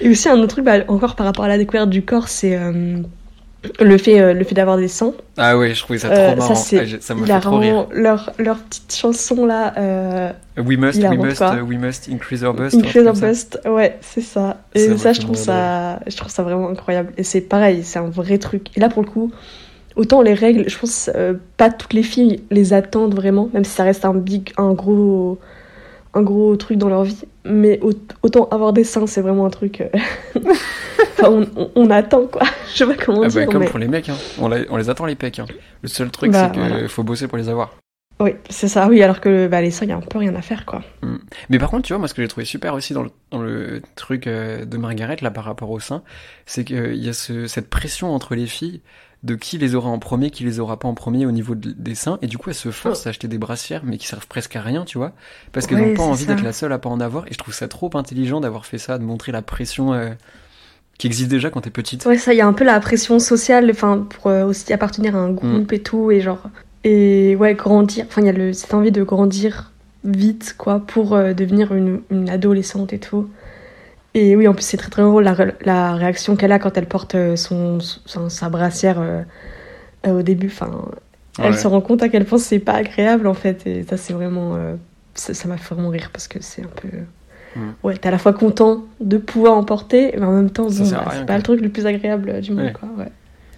[0.00, 2.56] Et aussi un autre truc, bah, encore par rapport à la découverte du corps, c'est
[2.56, 2.98] euh,
[3.80, 5.12] le fait, euh, le fait d'avoir des seins.
[5.36, 6.54] Ah ouais, je trouvais ça Euh, trop marrant.
[6.54, 7.86] ça, c'est Ah, ça m'a fait trop rire.
[7.92, 12.52] Leur, leur petite chanson là, euh, We must, we must, uh, we must increase our
[12.54, 12.74] bust.
[12.74, 13.26] Increase Our ça.
[13.28, 14.56] Bust, ouais, c'est ça.
[14.74, 17.12] Ça Et ça, je trouve ça, je trouve ça vraiment incroyable.
[17.16, 18.76] Et c'est pareil, c'est un vrai truc.
[18.76, 19.30] Et là, pour le coup,
[19.96, 23.70] autant les règles, je pense euh, pas toutes les filles les attendent vraiment, même si
[23.72, 25.38] ça reste un big, un gros,
[26.14, 27.22] un gros truc dans leur vie.
[27.44, 29.80] Mais au- autant avoir des seins, c'est vraiment un truc.
[29.80, 29.88] euh,
[31.18, 32.42] enfin, on, on- on attend quoi.
[32.72, 33.46] Je sais pas comment Ah dire.
[33.46, 33.68] bah, comme mais...
[33.68, 34.16] pour les mecs, hein.
[34.38, 35.38] on, la- on les attend les pecs.
[35.38, 35.46] hein.
[35.82, 36.88] Le seul truc, Bah, c'est qu'il voilà.
[36.88, 37.74] faut bosser pour les avoir.
[38.20, 38.88] Oui, c'est ça.
[38.88, 40.82] Oui, alors que bah, les seins, il y a un peu rien à faire quoi.
[41.50, 43.40] Mais par contre, tu vois, moi, ce que j'ai trouvé super aussi dans le, dans
[43.40, 46.02] le truc euh, de Margaret, là, par rapport au sein,
[46.44, 48.80] c'est qu'il y a ce, cette pression entre les filles
[49.24, 51.72] de qui les aura en premier, qui les aura pas en premier au niveau de-
[51.72, 54.28] des seins, et du coup, elles se forcent à acheter des brassières, mais qui servent
[54.28, 55.12] presque à rien, tu vois,
[55.52, 57.38] parce qu'elles Ouais, n'ont pas envie d'être la seule à pas en avoir, et je
[57.38, 60.10] trouve ça trop intelligent d'avoir fait ça, de montrer la pression euh,
[60.98, 62.04] qui existe déjà quand t'es petite.
[62.06, 65.16] Ouais, ça, il y a un peu la pression sociale, enfin, pour euh, aussi appartenir
[65.16, 66.42] à un groupe et tout, et genre.
[66.84, 68.06] Et ouais, grandir.
[68.08, 69.72] Enfin, il y a le, cette envie de grandir
[70.04, 73.28] vite, quoi, pour euh, devenir une, une adolescente et tout.
[74.14, 76.86] Et oui, en plus, c'est très très drôle la, la réaction qu'elle a quand elle
[76.86, 79.22] porte euh, son, son- sa brassière euh,
[80.06, 80.46] euh, au début.
[80.48, 80.70] Enfin,
[81.38, 83.66] elle se rend compte à quel point c'est pas agréable, en fait.
[83.66, 84.56] Et ça, c'est vraiment.
[84.56, 84.74] euh,
[85.14, 86.88] ça m'a fait vraiment rire parce que c'est un peu.
[87.56, 87.70] Mm.
[87.82, 90.72] Ouais, t'es à la fois content de pouvoir en porter, mais en même temps, bah,
[90.72, 91.24] c'est quoi.
[91.26, 92.72] pas le truc le plus agréable du monde, Ouais.
[92.72, 92.88] quoi.
[92.96, 93.10] Ouais.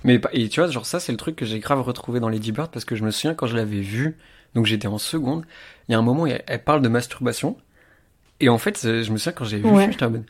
[0.04, 2.52] Mais et tu vois, genre ça, c'est le truc que j'ai grave retrouvé dans Lady
[2.52, 4.16] Bird parce que je me souviens quand je l'avais vu,
[4.54, 5.44] donc j'étais en seconde,
[5.88, 7.56] il y a un moment où elle, elle parle de masturbation.
[8.40, 10.24] Et en fait, je me souviens quand j'ai vu le film, j'étais en mode,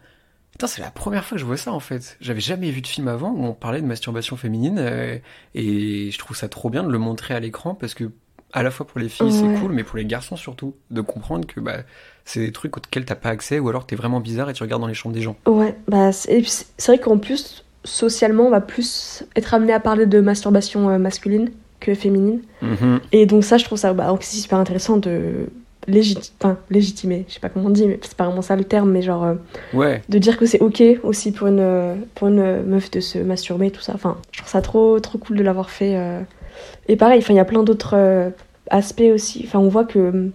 [0.53, 2.17] putain, c'est la première fois que je vois ça en fait.
[2.21, 5.19] J'avais jamais vu de film avant où on parlait de masturbation féminine euh,
[5.55, 8.11] et je trouve ça trop bien de le montrer à l'écran parce que
[8.53, 9.33] à la fois pour les filles Ouais.
[9.55, 11.79] c'est cool, mais pour les garçons surtout, de comprendre que bah
[12.25, 14.83] c'est des trucs auxquels t'as pas accès ou alors t'es vraiment bizarre et tu regardes
[14.83, 15.37] dans les chambres des gens.
[15.47, 16.43] Ouais, bah, c'est
[16.87, 21.51] vrai qu'en plus, socialement, on va plus être amené à parler de masturbation euh, masculine
[21.81, 22.41] que féminine.
[22.63, 23.01] Mhm.
[23.13, 25.49] Et donc, ça, je trouve ça bah, aussi super intéressant de
[25.88, 28.64] légiti- enfin, légitimer, je sais pas comment on dit, mais c'est pas vraiment ça le
[28.64, 29.25] terme, mais genre.
[29.25, 29.35] euh,
[29.75, 33.19] Ouais, de dire que c'est ok aussi pour une, euh, pour une meuf de se
[33.19, 33.93] masturber, tout ça.
[33.95, 35.97] Enfin, je trouve ça trop, trop cool de l'avoir fait.
[35.97, 36.21] euh.
[36.88, 38.31] Et pareil, il y a plein d'autres euh,
[38.71, 39.43] aspects aussi.
[39.47, 40.33] Enfin, on voit que hum,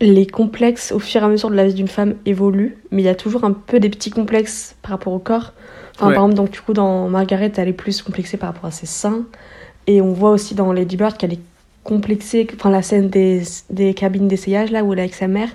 [0.00, 3.04] les complexes, au fur et à mesure de la vie d'une femme, évoluent, mais il
[3.06, 5.52] y a toujours un peu des petits complexes par rapport au corps.
[5.94, 6.14] Enfin, Ouais.
[6.14, 8.84] par exemple, donc, du coup, dans Margaret, elle est plus complexée par rapport à ses
[8.86, 9.24] seins.
[9.86, 11.40] Et on voit aussi dans Lady Bird qu'elle est
[11.86, 15.48] complexée, enfin, la scène des, des cabines d'essayage, là, où elle est avec sa mère.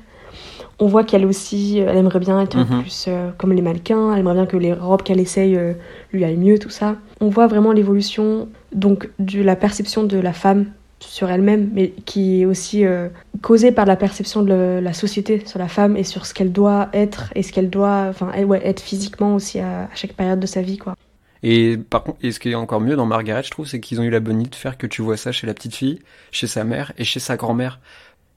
[0.80, 2.82] On voit qu'elle aussi, elle aimerait bien être Mhm.
[2.82, 5.74] plus euh, comme les mannequins, elle aimerait bien que les robes qu'elle essaye euh,
[6.12, 6.96] lui aillent mieux, tout ça.
[7.20, 10.66] On voit vraiment l'évolution donc de la perception de la femme
[11.00, 13.10] sur elle-même, mais qui est aussi euh,
[13.42, 16.52] causée par la perception de le- la société sur la femme et sur ce qu'elle
[16.52, 20.40] doit être et ce qu'elle doit, enfin, ouais, être physiquement aussi à, à chaque période
[20.40, 20.96] de sa vie, quoi.
[21.44, 24.00] Et par contre, et ce qui est encore mieux dans Margaret, je trouve, c'est qu'ils
[24.00, 26.00] ont eu la bonne idée de faire que tu vois ça chez la petite fille,
[26.32, 27.80] chez sa mère et chez sa grand-mère.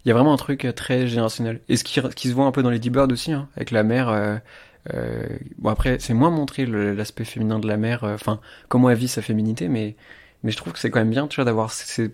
[0.05, 1.61] Il y a vraiment un truc euh, très générationnel.
[1.69, 4.09] Et ce qui, se voit un peu dans Lady Bird aussi, hein, avec la mère.
[4.09, 4.37] euh,
[4.93, 5.27] euh,
[5.59, 8.39] bon après, c'est moins montré l'aspect féminin de la mère, enfin
[8.69, 9.97] comment elle vit sa féminité, mais
[10.45, 11.73] je trouve que c'est quand même bien, tu vois, d'avoir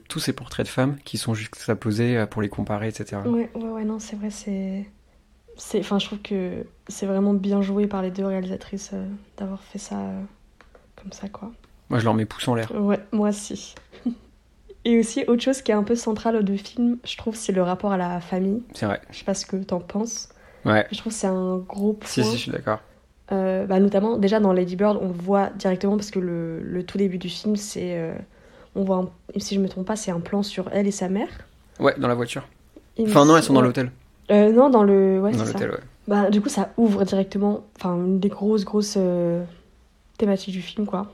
[0.09, 3.23] tous ces portraits de femmes qui sont juxtaposés pour les comparer, etc.
[3.27, 4.87] Ouais, ouais, ouais, non, c'est vrai, c'est.
[5.81, 8.93] Enfin, je trouve que c'est vraiment bien joué par les deux réalisatrices
[9.37, 9.97] d'avoir fait ça
[11.03, 11.51] comme ça, quoi.
[11.89, 12.71] Moi, je leur mets pouce en l'air.
[12.75, 13.75] Ouais, moi aussi.
[14.85, 17.63] Et aussi, autre chose qui est un peu centrale du film, je trouve, c'est le
[17.63, 18.63] rapport à la famille.
[18.75, 19.01] C'est vrai.
[19.11, 20.29] Je sais pas ce que t'en penses.
[20.65, 20.87] Ouais.
[20.93, 22.09] Je trouve que c'est un gros point.
[22.09, 22.79] Si, si, je suis d'accord.
[23.33, 26.99] Euh, bah, notamment, déjà dans Lady Bird, on voit directement parce que le, le tout
[26.99, 27.97] début du film, c'est.
[27.99, 28.15] euh,
[28.75, 31.09] on voit, un- si je me trompe pas, c'est un plan sur elle et sa
[31.09, 31.29] mère.
[31.79, 32.47] Ouais, dans la voiture.
[33.01, 33.67] Enfin, non, elles sont dans ouais.
[33.67, 33.91] l'hôtel.
[34.31, 35.21] Euh, non, dans le.
[35.21, 35.53] Ouais, Dans c'est ça.
[35.55, 35.81] l'hôtel, ouais.
[36.09, 37.65] Bah, du coup, ça ouvre directement.
[37.77, 38.97] Enfin, une des grosses, grosses
[40.21, 41.13] thématiques du film, quoi.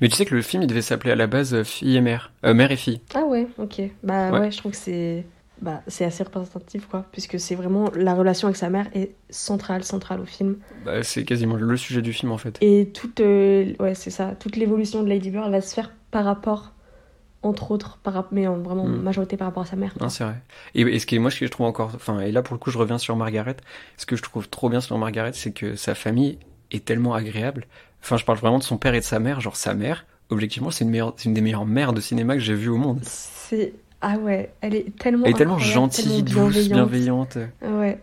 [0.00, 2.00] Mais tu sais que le film, il devait s'appeler à la base euh, Fille et
[2.00, 2.32] Mère.
[2.46, 3.00] Euh, mère et fille.
[3.14, 3.82] Ah ouais, ok.
[4.02, 4.38] Bah Ouais.
[4.40, 5.26] ouais, je trouve que c'est.
[5.60, 7.04] Bah, c'est assez représentatif, quoi.
[7.12, 7.90] Puisque c'est vraiment.
[7.94, 10.56] La relation avec sa mère est centrale, centrale au film.
[10.86, 12.56] Bah, c'est quasiment le sujet du film, en fait.
[12.62, 13.20] Et toute.
[13.20, 14.34] euh, ouais, c'est ça.
[14.40, 16.72] Toute l'évolution de Lady Bird va se faire par rapport.
[17.42, 19.02] Entre autres, par, mais en vraiment Mm.
[19.02, 19.92] majorité par rapport à sa mère.
[20.00, 20.36] Non, c'est vrai.
[20.74, 22.54] Et, et ce qui est, moi, ce que je trouve encore, enfin, et là, pour
[22.54, 23.56] le coup, je reviens sur Margaret.
[23.98, 26.38] Ce que je trouve trop bien sur Margaret, c'est que sa famille
[26.70, 27.66] est tellement agréable.
[28.04, 29.40] Enfin, je parle vraiment de son père et de sa mère.
[29.40, 32.76] Genre, sa mère, objectivement, c'est une, des meilleures mères de cinéma que j'ai vues au
[32.76, 33.00] monde.
[33.02, 33.72] C'est.
[34.02, 35.24] Ah ouais, elle est tellement.
[35.24, 37.38] Elle est tellement gentille, tellement douce, bienveillante.
[37.62, 37.98] Ouais.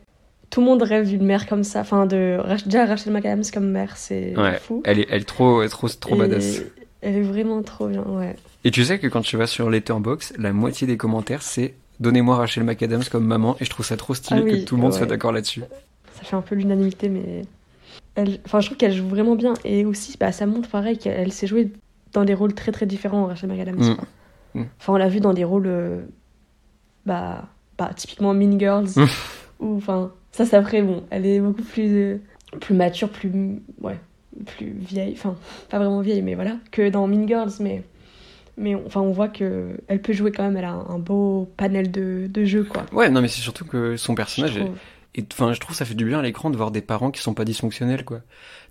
[0.49, 1.81] Tout le monde rêve d'une mère comme ça.
[1.81, 2.39] Enfin, de.
[2.65, 4.57] Déjà, Rachel McAdams comme mère, c'est Ouais.
[4.57, 4.81] fou.
[4.85, 6.61] Elle est, elle est trop, trop, trop Et badass.
[7.01, 8.35] Elle est vraiment trop bien, ouais.
[8.63, 12.35] Et tu sais que quand tu vas sur Letterboxd, la moitié des commentaires, c'est Donnez-moi
[12.35, 13.55] Rachel McAdams comme maman.
[13.59, 15.61] Et je trouve ça trop stylé Ah oui, que tout le monde soit d'accord là-dessus.
[16.15, 17.43] Ça fait un peu l'unanimité, mais.
[18.15, 18.39] Elle...
[18.45, 19.53] Enfin, je trouve qu'elle joue vraiment bien.
[19.63, 21.71] Et aussi, bah, ça montre pareil qu'elle elle s'est jouée
[22.13, 23.75] dans des rôles très très différents, Rachel McAdams.
[23.91, 23.95] Mm.
[23.95, 24.05] quoi.
[24.55, 24.65] Mm.
[24.79, 25.67] Enfin, on l'a vu dans des rôles.
[25.67, 26.01] euh,
[27.05, 27.47] Bah.
[27.77, 28.89] bah typiquement Mean Girls.
[28.95, 29.05] Mm.
[29.59, 30.11] ou enfin.
[30.31, 31.03] Ça, c'est après, bon.
[31.09, 31.87] Elle est beaucoup plus.
[31.93, 32.17] euh,
[32.59, 33.31] plus mature, plus.
[33.81, 33.99] Ouais.
[34.45, 35.13] Plus vieille.
[35.13, 35.35] Enfin,
[35.69, 36.55] pas vraiment vieille, mais voilà.
[36.71, 37.83] Que dans Mean Girls, mais.
[38.57, 40.57] Mais on- enfin, on voit que elle peut jouer quand même.
[40.57, 42.85] Elle a un, beau panel de, de jeux, quoi.
[42.91, 44.69] Ouais, non, mais c'est surtout que son personnage est.
[45.15, 47.21] Et enfin, je trouve ça fait du bien à l'écran de voir des parents qui
[47.21, 48.21] sont pas dysfonctionnels, quoi.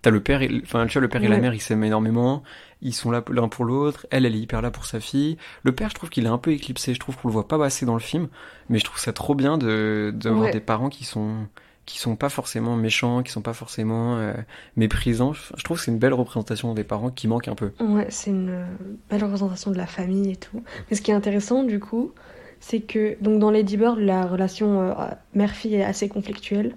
[0.00, 2.42] T'as le père, enfin, tu vois, le père et la mère, ils s'aiment énormément.
[2.80, 4.06] Ils sont là l'un pour l'autre.
[4.10, 5.36] Elle, elle est hyper là pour sa fille.
[5.64, 6.94] Le père, je trouve qu'il est un peu éclipsé.
[6.94, 8.28] Je trouve qu'on le voit pas assez dans le film.
[8.70, 10.50] Mais je trouve ça trop bien de, d'avoir Ouais.
[10.52, 11.46] des parents qui sont,
[11.84, 14.32] qui sont pas forcément méchants, qui sont pas forcément euh,
[14.76, 15.34] méprisants.
[15.34, 17.72] Je trouve que c'est une belle représentation des parents qui manque un peu.
[17.80, 18.64] Ouais, c'est une
[19.10, 20.62] belle représentation de la famille et tout.
[20.90, 22.12] Mais ce qui est intéressant, du coup,
[22.60, 24.92] c'est que donc dans Lady Bird, la relation euh,
[25.34, 26.74] mère-fille est assez conflictuelle.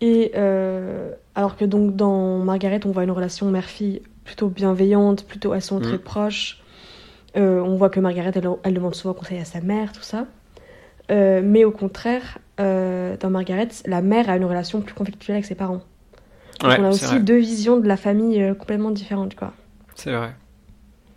[0.00, 5.54] Et euh, alors que donc dans Margaret, on voit une relation mère-fille plutôt bienveillante, plutôt
[5.54, 5.82] elles sont Mm.
[5.82, 6.62] très proches.
[7.36, 10.26] Euh, on voit que Margaret, elle, elle demande souvent conseil à sa mère, tout ça.
[11.10, 15.54] Euh, mais au contraire, dans Margaret, la mère a une relation plus conflictuelle avec ses
[15.54, 15.82] parents.
[16.60, 17.20] Donc on a aussi vrai.
[17.20, 19.52] deux visions de la famille complètement différentes, quoi.
[19.94, 20.30] C'est vrai.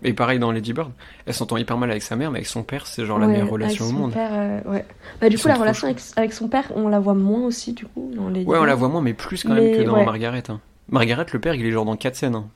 [0.03, 0.91] Et pareil dans Lady Bird,
[1.27, 3.49] elle s'entend hyper mal avec sa mère, mais avec son père, c'est genre la meilleure
[3.49, 4.13] relation au monde.
[4.13, 4.83] père, euh, ouais.
[5.19, 7.73] Bah, du Ils coup, la relation avec, avec son père, on la voit moins aussi,
[7.73, 8.43] du coup, dans les.
[8.43, 10.03] Ouais, on la voit moins, mais plus quand même que dans ouais.
[10.05, 10.43] Margaret.
[10.49, 10.59] Hein.
[10.89, 12.35] Margaret, le père, il est genre dans quatre scènes.
[12.35, 12.47] hein.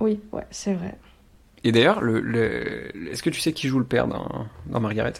[0.00, 0.94] Oui, ouais, c'est vrai.
[1.64, 5.14] Et d'ailleurs, le, le- est-ce que tu sais qui joue le père dans, dans Margaret?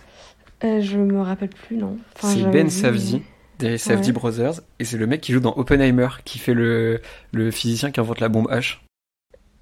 [0.64, 1.98] Euh, je me rappelle plus, non.
[2.16, 3.22] Enfin, C'est Ben vu, Savzi,
[3.58, 4.12] des Ouais.
[4.12, 7.00] Brothers, et c'est le mec qui joue dans Oppenheimer, qui fait le,
[7.32, 8.78] le physicien qui invente la bombe H.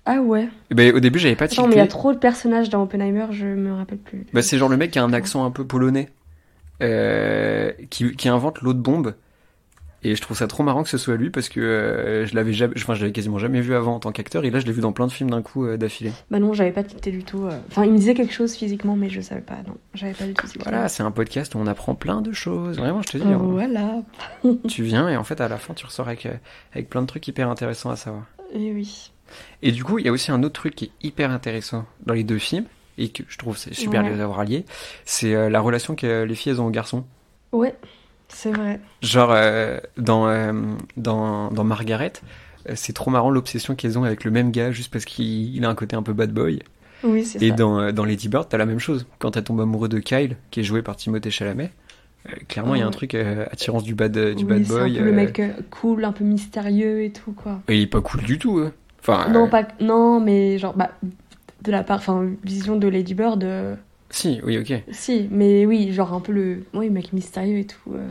[0.07, 0.49] Ah ouais.
[0.71, 1.99] Ben, au début, j'avais pas Attends, mais il y a tilté.
[1.99, 4.25] trop de personnages dans Oppenheimer, je me rappelle plus.
[4.33, 6.09] Bah, c'est genre le mec qui a un accent un peu polonais,
[6.83, 9.14] euh, qui, qui invente l'eau de bombe.
[10.03, 12.53] Et je trouve ça trop marrant que ce soit lui parce que euh, je l'avais
[12.53, 14.73] jamais, enfin je l'avais quasiment jamais vu avant en tant qu'acteur et là je l'ai
[14.73, 16.12] vu dans plein de films d'un coup euh, d'affilée.
[16.31, 17.49] Bah non, j'avais pas tilté du tout.
[17.71, 19.75] Enfin, il me disait quelque chose physiquement, mais je savais pas, non.
[19.95, 20.61] J'avais pas du tout tilté.
[20.62, 22.77] Voilà, c'est un podcast où on apprend plein de choses.
[22.77, 23.25] Vraiment, je te dis.
[23.27, 23.38] hein.
[23.42, 24.03] Voilà.
[24.69, 26.29] Tu viens et en fait à la fin tu ressors avec,
[26.73, 28.27] avec plein de trucs hyper intéressants à savoir.
[28.55, 29.11] Et oui.
[29.62, 32.15] Et du coup il y a aussi un autre truc qui est hyper intéressant dans
[32.15, 32.65] les deux films
[32.99, 34.09] et que je trouve c'est super Ouais.
[34.11, 34.65] de les avoir alliés,
[35.05, 37.05] c'est euh, la relation que les filles elles ont aux garçons.
[37.53, 37.75] Ouais,
[38.29, 38.81] c'est vrai.
[39.03, 40.53] Genre euh, dans, euh,
[40.97, 42.12] dans, dans Margaret,
[42.75, 45.69] c'est trop marrant l'obsession qu'elles ont avec le même gars juste parce qu'il il a
[45.69, 46.61] un côté un peu bad boy.
[47.05, 47.55] Oui, c'est Et ça.
[47.55, 49.07] dans, dans Lady Bird, t'as la même chose.
[49.19, 51.71] Quand elle tombe amoureux de Kyle, qui est joué par Timothée Chalamet,
[52.29, 54.97] euh, clairement il y a un truc attirance du bad, du Oui, bad boy.
[54.97, 57.61] un peu le mec cool, un peu mystérieux et tout, quoi.
[57.69, 58.59] et il est pas cool du tout.
[58.59, 58.73] hein.
[59.00, 59.66] Enfin, Non, euh, pas...
[59.80, 60.90] non, mais genre, bah,
[61.62, 63.76] de la part, enfin, vision de Lady Bird, euh,
[64.11, 64.72] si, oui, ok.
[64.92, 67.92] si, mais oui, genre un peu le, oui, mec mystérieux et tout.
[67.94, 68.09] euh.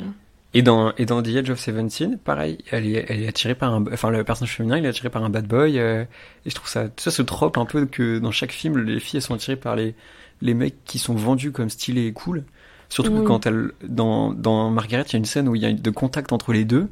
[0.54, 3.74] Et dans, et dans The Edge of Seventeen, pareil, elle est, elle est attirée par
[3.74, 5.78] un, enfin le personnage féminin, il est attiré par un bad boy.
[5.80, 6.04] euh,
[6.46, 9.18] et je trouve ça, ça se trope un peu que dans chaque film, les filles
[9.18, 9.96] elles sont attirées par les,
[10.42, 12.46] les mecs qui sont vendus comme stylés et cool.
[12.88, 15.66] Surtout que quand elle, dans, dans Margaret, il y a une scène où il y
[15.66, 16.88] a de contact entre les deux.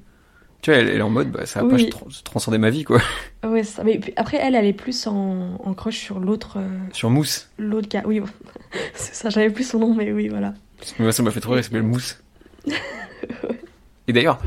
[0.64, 1.90] Tu vois, elle, elle est en mode, bah, ça va Oui.
[1.90, 3.00] pas tr- transcender ma vie, quoi.
[3.46, 7.10] Ouais, ça, mais après, elle, elle est plus en, en crush sur l'autre, euh, Sur
[7.12, 7.50] Mousse.
[7.60, 8.02] l'autre gars.
[8.06, 8.22] Oui,
[8.96, 10.54] c'est ça, j'avais plus son nom, mais oui, voilà.
[10.98, 12.20] Moi, ça m'a fait trop rire, il s'appelle Mousse.
[14.08, 14.40] Et d'ailleurs,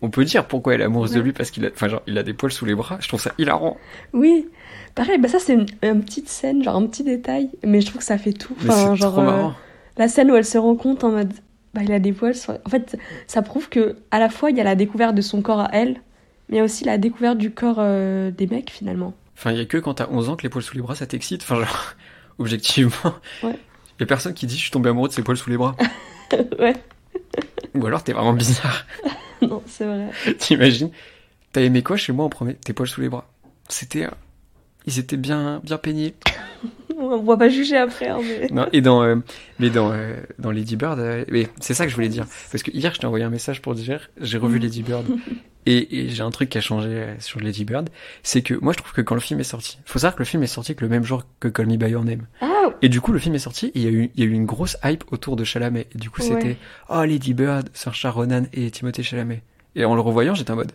[0.00, 2.16] on peut dire pourquoi elle est amoureuse de lui parce qu'il a, enfin, genre, il
[2.18, 2.98] a des poils sous les bras.
[3.00, 3.76] Je trouve ça hilarant.
[4.12, 4.46] Oui,
[4.94, 7.98] pareil, bah ça c'est une, une petite scène, genre un petit détail, mais je trouve
[7.98, 8.54] que ça fait tout.
[8.62, 9.54] Mais Enfin, genre trop euh, marrant.
[9.96, 11.32] la scène où elle se rend compte en mode,
[11.76, 12.34] bah il a des poils.
[12.34, 15.20] sur- En fait, ça prouve que à la fois il y a la découverte de
[15.22, 16.00] son corps à elle,
[16.48, 19.14] mais il y a aussi la découverte du corps euh, des mecs finalement.
[19.36, 20.94] Enfin, il y a que quand t'as 11 ans que les poils sous les bras
[20.94, 21.42] ça t'excite.
[21.42, 21.94] Enfin, genre,
[22.38, 22.92] objectivement.
[23.42, 23.58] Ouais.
[23.98, 25.56] Il y a personne qui dit je suis tombé amoureux de ses poils sous les
[25.56, 25.76] bras.
[26.58, 26.74] ouais,
[27.74, 28.86] Ou alors t'es vraiment bizarre.
[29.42, 30.10] non, c'est vrai.
[30.38, 30.90] T'imagines
[31.52, 32.54] T'as aimé quoi chez moi en premier?
[32.54, 33.28] Tes poils sous les bras.
[33.68, 34.06] C'était.
[34.86, 36.14] Ils étaient bien, bien peignés.
[36.98, 38.48] On va pas juger après, hein, mais.
[38.50, 39.16] Non, et dans, euh,
[39.58, 41.24] mais dans, euh, dans Lady Bird, euh,
[41.60, 42.24] c'est ça que je voulais dire.
[42.50, 45.04] Parce que hier, je t'ai envoyé un message pour dire, j'ai revu Lady Bird.
[45.68, 47.90] Et, et j'ai un truc qui a changé euh, sur Lady Bird.
[48.22, 50.24] C'est que moi, je trouve que quand le film est sorti, faut savoir que le
[50.24, 52.24] film est sorti que le même jour que Call Me By Your Name.
[52.40, 54.30] Ah, Et du coup, le film est sorti il y a eu, il y a
[54.30, 55.88] eu une grosse hype autour de Chalamet.
[55.92, 56.28] Et du coup, Ouais.
[56.28, 56.56] c'était,
[56.88, 59.42] oh, Lady Bird, Saoirse Ronan et Timothée Chalamet.
[59.74, 60.70] Et en le revoyant, j'étais en mode,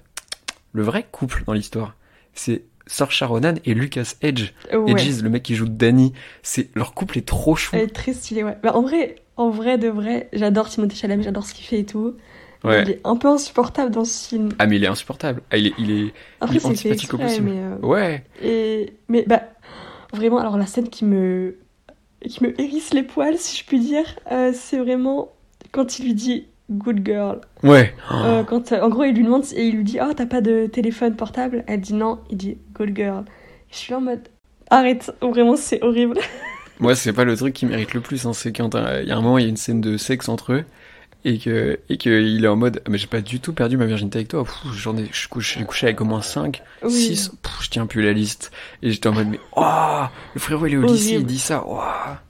[0.74, 1.96] le vrai couple dans l'histoire,
[2.34, 4.52] c'est Saoirse Ronan et Lucas Edge.
[4.74, 4.92] ouais.
[4.92, 6.14] Edges, le mec qui joue Danny.
[6.44, 7.76] C'est, leur couple est trop chou.
[7.76, 8.58] Elle est très stylée, ouais.
[8.64, 11.86] Bah, en vrai, en vrai de vrai, j'adore Timothée Chalamet, j'adore ce qu'il fait et
[11.86, 12.16] tout.
[12.64, 12.84] Ouais.
[12.84, 14.50] Il est un peu insupportable dans ce film.
[14.60, 15.42] Ah, mais il est insupportable.
[15.52, 17.50] Ah, il est, il est, Après, Il est antipathique au possible.
[17.50, 17.58] mais.
[17.58, 18.24] euh, ouais.
[18.44, 19.42] Et mais bah
[20.14, 21.56] vraiment alors la scène qui me
[22.28, 25.32] qui me hérisse les poils si je puis dire euh, c'est vraiment
[25.72, 27.96] quand il lui dit good girl Ouais.
[28.12, 30.68] Euh, quand en gros il lui demande et il lui dit oh t'as pas de
[30.68, 31.64] téléphone portable?
[31.66, 33.26] Elle dit non il dit girl
[33.72, 34.28] je suis là en mode
[34.70, 36.18] arrête vraiment c'est horrible
[36.82, 38.26] Moi, c'est pas le truc qui mérite le plus.
[38.26, 38.34] Hein.
[38.34, 40.28] C'est quand euh, il y a un moment, il y a une scène de sexe
[40.28, 40.66] entre eux.
[41.24, 43.86] Et que, et que il est en mode, mais j'ai pas du tout perdu ma
[43.86, 44.44] virginité avec toi.
[44.74, 46.92] J'en ai, je couche, j'ai couché avec au moins 5, Oui.
[46.92, 48.52] 6, je tiens plus la liste.
[48.82, 50.02] Et j'étais en mode, mais, oh,
[50.34, 51.80] le frérot, il est au lycée, il dit ça, oh.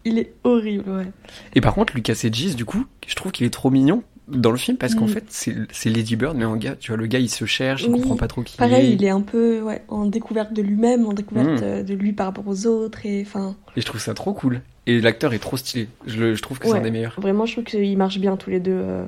[0.03, 1.07] il est horrible ouais
[1.55, 4.57] Et par contre, Lucas Hedges, du coup, je trouve qu'il est trop mignon dans le
[4.57, 5.09] film parce qu'en Mm.
[5.09, 5.23] fait,
[5.71, 7.99] c'est Lady Bird, mais en gars, tu vois, le gars, il se cherche, il Oui.
[7.99, 8.95] comprend pas trop qui pareil il est.
[8.95, 11.63] il est un peu ouais en découverte de lui-même en découverte Mm.
[11.63, 14.61] euh, de lui par rapport aux autres et enfin Et je trouve ça trop cool.
[14.87, 15.87] Et l'acteur est trop stylé.
[16.07, 17.15] Je, le- je trouve que c'est un des meilleurs.
[17.21, 19.05] vraiment je trouve qu'ils marchent bien tous les deux euh,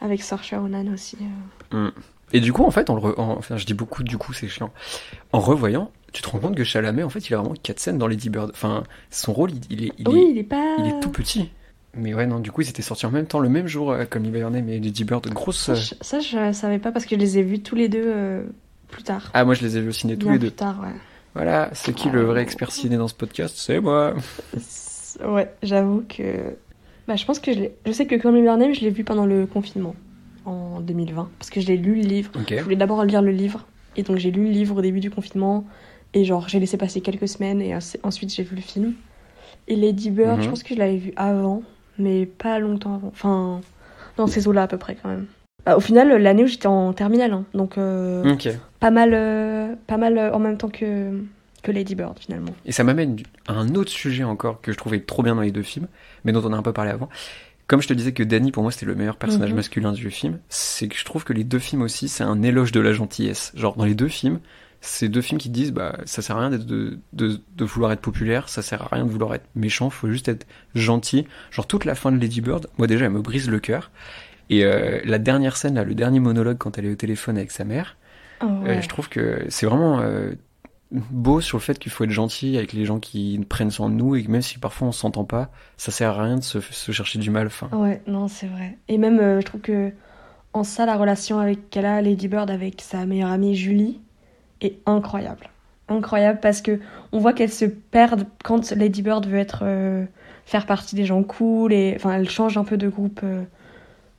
[0.00, 1.16] avec Saoirse Ronan aussi
[1.74, 1.90] euh.
[2.34, 4.32] Et du coup, en fait, on le re- en- enfin, je dis beaucoup, du coup,
[4.32, 4.70] c'est chiant.
[5.32, 7.98] En revoyant, tu te rends compte que Chalamet, en fait, il a vraiment quatre scènes
[7.98, 8.50] dans Lady Bird.
[8.54, 11.10] Enfin, son rôle, il, il est, il, oui est, il est pas il est tout
[11.10, 11.50] petit.
[11.94, 14.04] Mais ouais, non, du coup, ils étaient sortis en même temps, le même jour, euh,
[14.08, 15.58] comme Hibernate et Lady Bird, grosse.
[15.58, 18.04] Ça, je, ça, je savais pas parce que je les ai vus tous les deux
[18.06, 18.42] euh,
[18.88, 19.30] plus tard.
[19.34, 20.46] Ah, moi, je les ai vus au ciné tous les deux.
[20.48, 20.94] plus tard, ouais.
[21.34, 23.54] Voilà, c'est qui le vrai expert ciné dans ce podcast?
[23.58, 24.14] C'est moi.
[25.26, 26.54] Ouais, j'avoue que.
[27.08, 27.60] Bah, je pense que je.
[27.86, 29.94] Je sais que Call Me By Your Name, je l'ai vu pendant le confinement
[30.44, 32.30] en 2020 parce que je l'ai lu le livre.
[32.34, 32.54] Ok.
[32.56, 35.10] Je voulais d'abord lire le livre et donc j'ai lu le livre au début du
[35.10, 35.64] confinement
[36.14, 38.94] et genre j'ai laissé passer quelques semaines et ensuite j'ai vu le film.
[39.68, 40.42] Et Lady Bird, Mhm.
[40.44, 41.62] je pense que je l'avais vu avant,
[41.98, 43.08] mais pas longtemps avant.
[43.08, 43.60] Enfin,
[44.16, 45.26] dans ces eaux-là à peu près quand même.
[45.64, 47.44] Bah, au final, l'année où j'étais en terminale, hein.
[47.54, 48.34] donc euh,
[48.80, 51.12] pas mal, euh, pas mal euh, en même temps que,
[51.62, 52.52] que Lady Bird finalement.
[52.66, 55.52] Et ça m'amène à un autre sujet encore que je trouvais trop bien dans les
[55.52, 55.86] deux films,
[56.24, 57.08] mais dont on a un peu parlé avant.
[57.68, 59.56] Comme je te disais que Danny, pour moi, c'était le meilleur personnage Mhm.
[59.56, 62.72] masculin du film, c'est que je trouve que les deux films aussi, c'est un éloge
[62.72, 63.52] de la gentillesse.
[63.54, 64.40] Genre, dans les deux films,
[64.84, 68.00] c'est deux films qui disent, bah, ça sert à rien de, de, de vouloir être
[68.00, 71.24] populaire, ça sert à rien de vouloir être méchant, faut juste être gentil.
[71.52, 73.92] Genre, toute la fin de Lady Bird, moi déjà, elle me brise le cœur.
[74.50, 77.52] Et euh, la dernière scène, là, le dernier monologue quand elle est au téléphone avec
[77.52, 77.96] sa mère,
[78.44, 80.32] Oh, euh, je trouve que c'est vraiment euh,
[80.90, 83.94] beau sur le fait qu'il faut être gentil avec les gens qui prennent soin de
[83.94, 86.60] nous et que même si parfois on s'entend pas, ça sert à rien de se,
[86.60, 87.46] se chercher du mal.
[87.46, 88.78] Enfin, Ouais, non, c'est vrai.
[88.88, 89.92] Et même, je trouve que
[90.54, 94.00] en ça, la relation avec qu'elle a, Lady Bird, avec sa meilleure amie Julie,
[94.86, 95.48] incroyable.
[95.88, 96.80] Incroyable parce que
[97.12, 100.04] on voit qu'elle se perd quand Lady Bird veut être euh,
[100.46, 103.42] faire partie des gens cool et enfin, elle change un peu de groupe euh,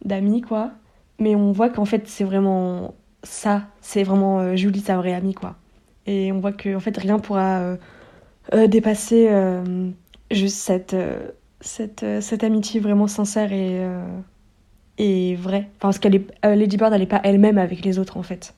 [0.04, 0.72] d'amis, quoi.
[1.20, 3.64] Mais on voit qu'en fait, c'est vraiment ça.
[3.82, 5.56] C'est vraiment euh, Julie, sa vraie amie, quoi.
[6.06, 7.78] Et on voit que en fait, rien pourra
[8.68, 9.30] dépasser
[10.30, 10.96] juste cette.
[11.62, 13.88] cette, cette amitié vraiment sincère et,
[14.98, 15.70] et vraie.
[15.78, 18.54] Enfin, parce qu'elle est, Lady Bird, elle pas elle-même avec les autres, en fait.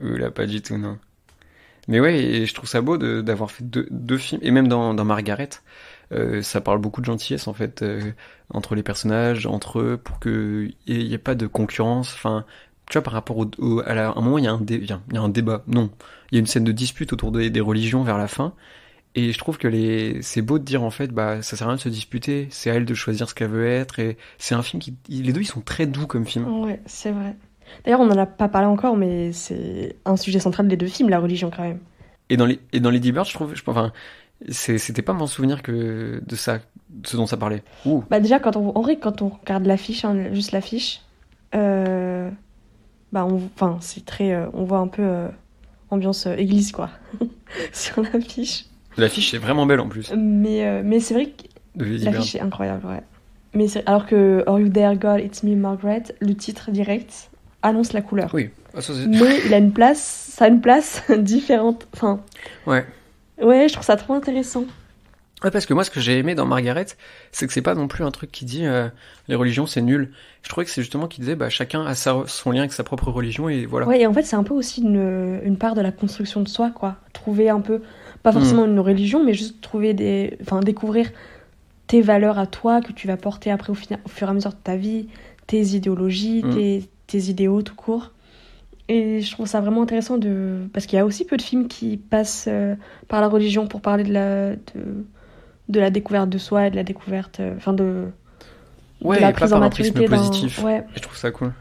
[0.00, 0.98] là, pas du tout, non.
[1.88, 4.68] Mais ouais, et je trouve ça beau de- d'avoir fait deux, deux films, et même
[4.68, 5.48] dans, dans Margaret,
[6.12, 8.12] euh, ça parle beaucoup de gentillesse en fait, euh,
[8.50, 12.12] entre les personnages, entre eux, pour qu'il n'y ait, pas de concurrence.
[12.14, 12.44] Enfin,
[12.90, 14.60] tu vois, par rapport au, au- à, la- à un moment, il y, a un
[14.68, 15.62] il y il un débat.
[15.66, 15.90] Non,
[16.30, 18.54] il y a une scène de dispute autour des, des religions vers la fin.
[19.14, 21.70] Et je trouve que les, c'est beau de dire en fait, bah, ça sert à
[21.70, 23.98] rien de se disputer, c'est à elle de choisir ce qu'elle veut être.
[23.98, 26.46] Et c'est un film qui, les deux, ils sont très doux comme film.
[26.62, 27.36] Ouais, c'est vrai.
[27.84, 31.08] D'ailleurs, on n'en a pas parlé encore, mais c'est un sujet central des deux films,
[31.08, 31.78] la religion, quand même.
[32.30, 33.92] Et dans les, et dans Lady Bird, je trouve, je, enfin,
[34.50, 36.58] c'était pas mon souvenir que de ça,
[36.90, 37.62] de ce dont ça parlait.
[37.86, 38.04] Ouh.
[38.10, 41.02] Bah déjà, quand on, en vrai, quand on regarde l'affiche, hein, juste l'affiche,
[41.54, 42.30] euh,
[43.12, 45.28] bah, on, enfin, c'est très, euh, on voit un peu euh,
[45.90, 46.90] ambiance église quoi
[47.72, 48.66] sur l'affiche.
[48.96, 50.12] L'affiche est vraiment belle en plus.
[50.16, 53.02] Mais, mais c'est vrai que l'affiche est incroyable, ouais.
[53.54, 57.30] Mais alors que Are You There God, It's Me Margaret, le titre direct
[57.62, 58.30] annonce la couleur.
[58.34, 58.50] Oui.
[58.74, 59.98] Ah, ça, Mais il a une place,
[60.36, 61.86] ça a une place différente.
[61.94, 62.20] Enfin,
[62.66, 62.84] Ouais.
[63.42, 64.64] ouais, je trouve ça trop intéressant.
[65.44, 66.86] Ouais, parce que moi, ce que j'ai aimé dans Margaret,
[67.30, 68.88] c'est que c'est pas non plus un truc qui dit euh,
[69.28, 70.10] les religions c'est nul.
[70.42, 72.82] Je trouvais que c'est justement qu'il disait bah chacun a sa, son lien avec sa
[72.82, 73.86] propre religion et voilà.
[73.86, 76.48] Ouais, et en fait, c'est un peu aussi une, une part de la construction de
[76.48, 76.96] soi, quoi.
[77.12, 77.82] Trouver un peu,
[78.24, 80.36] pas forcément une religion, mais juste trouver des.
[80.42, 81.08] Enfin, découvrir
[81.86, 84.56] tes valeurs à toi que tu vas porter après au fur et à mesure de
[84.62, 85.06] ta vie,
[85.46, 86.50] tes idéologies, Mm.
[86.54, 88.12] tes, tes idéaux tout court.
[88.88, 90.68] Et je trouve ça vraiment intéressant de.
[90.72, 92.74] Parce qu'il y a aussi peu de films qui passent euh,
[93.08, 95.04] par la religion pour parler de la, de,
[95.68, 97.40] de la découverte de soi et de la découverte.
[97.40, 98.06] euh, Enfin, de.
[99.02, 100.62] Ouais, de la et pas prise en par un prisme positif.
[100.64, 101.52] Ouais, je trouve ça cool.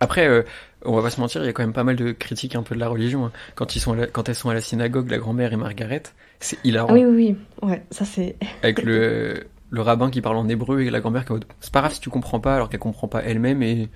[0.00, 0.42] Après, euh,
[0.84, 2.62] on va pas se mentir, il y a quand même pas mal de critiques un
[2.62, 3.26] peu de la religion.
[3.26, 3.32] hein.
[3.54, 6.02] Quand, ils sont la- quand elles sont à la synagogue, la grand-mère et Margaret,
[6.40, 6.88] c'est hilarant.
[6.90, 7.68] Ah oui, oui, oui.
[7.68, 8.36] Ouais, ça c'est.
[8.62, 11.92] Avec le, le rabbin qui parle en hébreu et la grand-mère qui c'est pas grave
[11.92, 13.88] si tu comprends pas, alors qu'elle comprend pas elle-même et,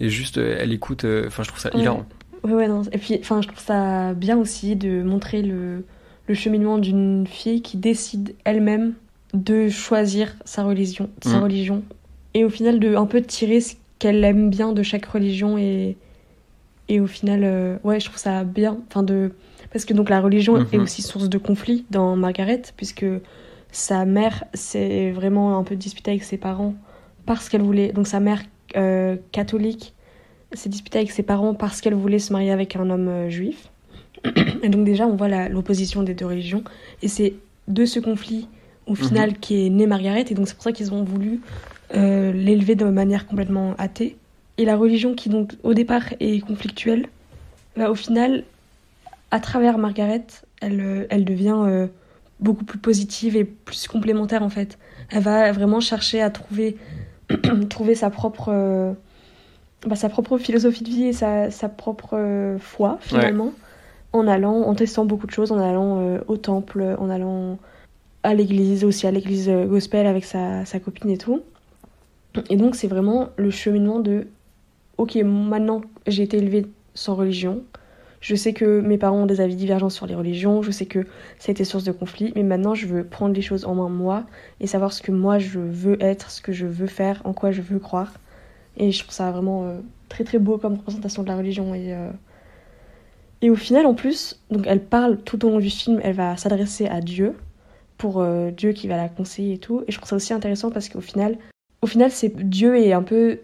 [0.00, 1.04] et juste euh, elle écoute.
[1.04, 1.80] euh, Enfin, je trouve ça Ouais.
[1.80, 2.04] hilarant.
[2.44, 2.82] Ouais, ouais, non.
[2.92, 5.84] Et puis, enfin, je trouve ça bien aussi de montrer le,
[6.26, 8.94] le cheminement d'une fille qui décide elle-même
[9.32, 11.42] de choisir sa religion, sa Mm.
[11.42, 11.82] religion.
[12.34, 15.56] Et au final, de un peu tirer ce qu'elle aime bien de chaque religion.
[15.56, 15.96] Et,
[16.88, 18.78] et au final, euh, ouais, je trouve ça bien.
[18.88, 19.32] Enfin, de...
[19.72, 20.82] Parce que donc la religion est Mhm.
[20.82, 23.06] aussi source de conflit dans Margaret, puisque
[23.70, 26.74] sa mère s'est vraiment un peu disputée avec ses parents
[27.24, 27.92] parce qu'elle voulait.
[27.92, 28.42] Donc sa mère
[28.76, 29.94] euh, catholique
[30.52, 33.70] s'est disputée avec ses parents parce qu'elle voulait se marier avec un homme euh, juif.
[34.62, 36.62] Et donc déjà, on voit l'opposition des deux religions.
[37.02, 37.34] Et c'est
[37.68, 38.48] de ce conflit,
[38.86, 40.24] au final, qui est né Margaret.
[40.30, 41.40] Et donc c'est pour ça qu'ils ont voulu
[41.94, 44.16] euh, l'élever de manière complètement athée.
[44.58, 47.06] Et la religion qui, donc, au départ, est conflictuelle,
[47.76, 48.44] bah, au final,
[49.30, 50.24] à travers Margaret,
[50.60, 51.86] elle, elle devient euh,
[52.38, 54.78] beaucoup plus positive et plus complémentaire, en fait.
[55.10, 56.76] Elle va vraiment chercher à trouver,
[57.68, 58.50] trouver sa propre...
[58.52, 58.92] euh,
[59.86, 63.52] bah, sa propre philosophie de vie et sa, sa propre euh, foi finalement
[64.12, 67.58] en allant en testant beaucoup de choses en allant euh, au temple en allant
[68.22, 71.42] à l'église aussi à l'église gospel avec sa, sa copine et tout.
[72.48, 74.28] Et donc c'est vraiment le cheminement de
[74.98, 77.62] ok maintenant j'ai été élevée sans religion
[78.22, 81.00] je sais que mes parents ont des avis divergents sur les religions je sais que
[81.38, 83.90] ça a été source de conflit mais maintenant je veux prendre les choses en main
[83.90, 84.24] moi
[84.60, 87.50] et savoir ce que moi je veux être ce que je veux faire en quoi
[87.50, 88.14] je veux croire
[88.76, 91.74] et je trouve ça vraiment euh, très très beau comme représentation de la religion.
[91.74, 92.10] Et, euh,
[93.40, 96.36] et au final, en plus, donc elle parle tout au long du film, elle va
[96.36, 97.34] s'adresser à Dieu,
[97.98, 99.84] pour euh, Dieu qui va la conseiller et tout.
[99.86, 101.38] Et je trouve ça aussi intéressant parce qu'au final,
[101.82, 103.40] au final, c'est Dieu est un peu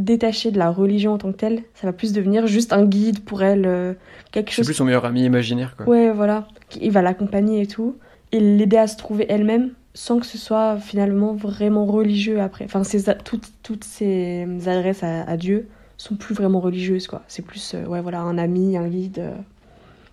[0.00, 1.62] détaché de la religion en tant que telle.
[1.74, 3.94] Ça va plus devenir juste un guide pour elle, euh,
[4.32, 5.88] quelque C'est chose plus son meilleur ami imaginaire, quoi.
[5.88, 6.48] Ouais, voilà.
[6.80, 7.96] Il va l'accompagner et tout.
[8.32, 12.64] Et l'aider à se trouver elle-même sans que ce soit finalement vraiment religieux après.
[12.64, 17.22] Enfin, ses toutes, toutes ses adresses à, à Dieu sont plus vraiment religieuses, quoi.
[17.28, 19.18] C'est plus, euh, ouais, voilà, un ami, un guide.
[19.18, 19.34] euh.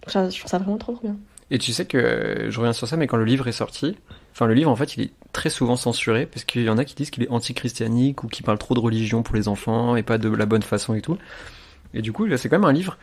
[0.07, 1.15] Ça, je trouve ça vraiment trop, trop bien.
[1.51, 3.95] Et tu sais que, je reviens sur ça, mais quand le livre est sorti,
[4.33, 6.83] enfin le livre en fait il est très souvent censuré parce qu'il y en a
[6.83, 10.01] qui disent qu'il est anti-christianique ou qui parle trop de religion pour les enfants et
[10.01, 11.15] pas de la bonne façon et tout.
[11.93, 12.97] Et du coup c'est quand même un livre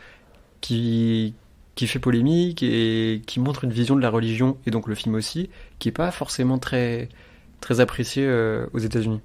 [0.61, 1.33] qui
[1.75, 5.15] qui fait polémique et qui montre une vision de la religion et donc le film
[5.15, 7.07] aussi qui est pas forcément très
[7.61, 9.21] très apprécié euh, aux États-Unis.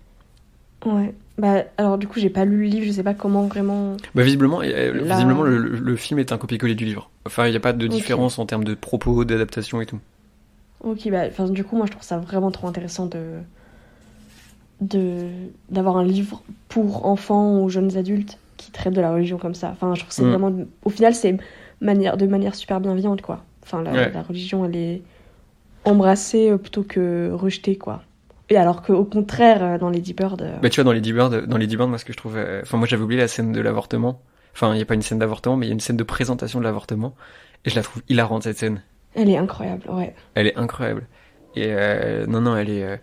[0.86, 1.12] Ouais.
[1.36, 3.96] Bah, alors, du coup, j'ai pas lu le livre, je sais pas comment vraiment.
[4.14, 7.10] Bah visiblement, euh, La- visiblement le, le- le film est un copier-coller du livre.
[7.26, 9.98] Enfin il n'y a pas de différence en termes de propos, d'adaptation et tout.
[10.80, 13.40] Ok, bah, du coup, moi, je trouve ça vraiment trop intéressant de
[14.80, 15.28] de
[15.68, 19.70] d'avoir un livre pour enfants ou jeunes adultes qui traite de la religion comme ça.
[19.72, 20.30] Enfin, je trouve c'est Mm.
[20.30, 20.52] vraiment
[20.84, 21.36] au final c'est
[21.80, 23.44] manière de manière super bienveillante quoi.
[23.62, 24.10] Enfin, la, Ouais.
[24.12, 25.02] la religion elle est
[25.84, 28.02] embrassée euh, plutôt que rejetée quoi.
[28.48, 31.46] Et alors qu'au contraire euh, dans Lady Bird euh, Bah tu vois dans les Bird,
[31.46, 33.60] dans Bird, moi ce que je trouve, euh, enfin moi j'avais oublié la scène de
[33.60, 34.22] l'avortement.
[34.54, 36.04] Enfin il y a pas une scène d'avortement, mais il y a une scène de
[36.04, 37.14] présentation de l'avortement
[37.66, 38.82] et je la trouve hilarante cette scène.
[39.14, 40.14] Elle est incroyable, ouais.
[40.34, 41.06] Elle est incroyable.
[41.56, 42.96] Et euh, non non elle est euh,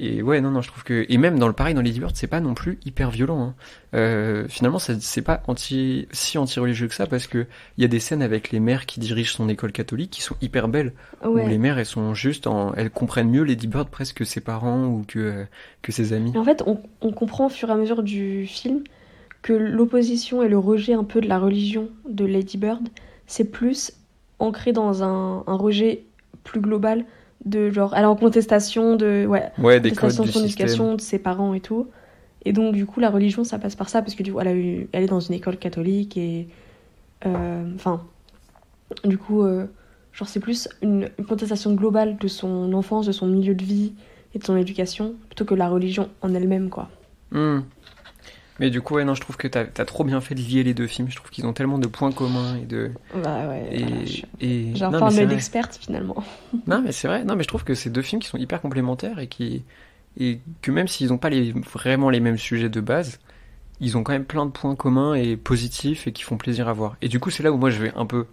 [0.00, 2.12] et ouais non non je trouve que et même dans le pareil dans les Bird
[2.14, 3.40] c'est pas non plus hyper violent.
[3.42, 3.54] Hein.
[3.94, 7.46] Euh, finalement c'est pas anti si anti religieux que ça parce que
[7.76, 10.36] il y a des scènes avec les mères qui dirigent son école catholique qui sont
[10.40, 10.92] hyper belles
[11.24, 11.44] Ouais.
[11.44, 14.40] où les mères elles sont juste en elles comprennent mieux Lady Bird presque que ses
[14.40, 15.44] parents ou que euh,
[15.82, 16.30] que ses amis.
[16.32, 18.84] Et en fait, on, on comprend au fur et à mesure du film
[19.42, 22.88] que l'opposition et le rejet un peu de la religion de Lady Bird,
[23.26, 23.92] c'est plus
[24.38, 26.04] ancré dans un, un rejet
[26.44, 27.04] plus global
[27.44, 30.44] de genre, elle est en contestation de, ouais, Ouais des codes contestation du de son
[30.44, 31.86] éducation, de ses parents et tout.
[32.44, 34.48] Et donc, du coup, la religion, ça passe par ça, parce que du coup, elle,
[34.48, 36.48] a eu, elle est dans une école catholique et.
[37.26, 38.02] euh, Enfin.
[39.04, 39.66] du coup, euh,
[40.12, 43.92] genre, c'est plus une, une contestation globale de son enfance, de son milieu de vie
[44.34, 46.88] et de son éducation, plutôt que la religion en elle-même, quoi.
[47.30, 47.60] Hmm.
[48.60, 50.64] Mais du coup, ouais, non, je trouve que t'as as trop bien fait de lier
[50.64, 51.08] les deux films.
[51.10, 52.90] Je trouve qu'ils ont tellement de points communs et de.
[53.22, 53.68] Bah ouais.
[53.70, 54.72] Et, voilà, je- et...
[54.74, 56.22] J'ai un peu d'experte, finalement.
[56.66, 57.24] Non, mais c'est vrai.
[57.24, 59.62] Non, mais je trouve que c'est deux films qui sont hyper complémentaires et qui.
[60.18, 61.52] Et que même s'ils n'ont pas les...
[61.52, 63.20] vraiment les mêmes sujets de base,
[63.80, 66.72] ils ont quand même plein de points communs et positifs et qui font plaisir à
[66.72, 66.96] voir.
[67.02, 68.26] Et du coup, c'est là où moi je vais un peu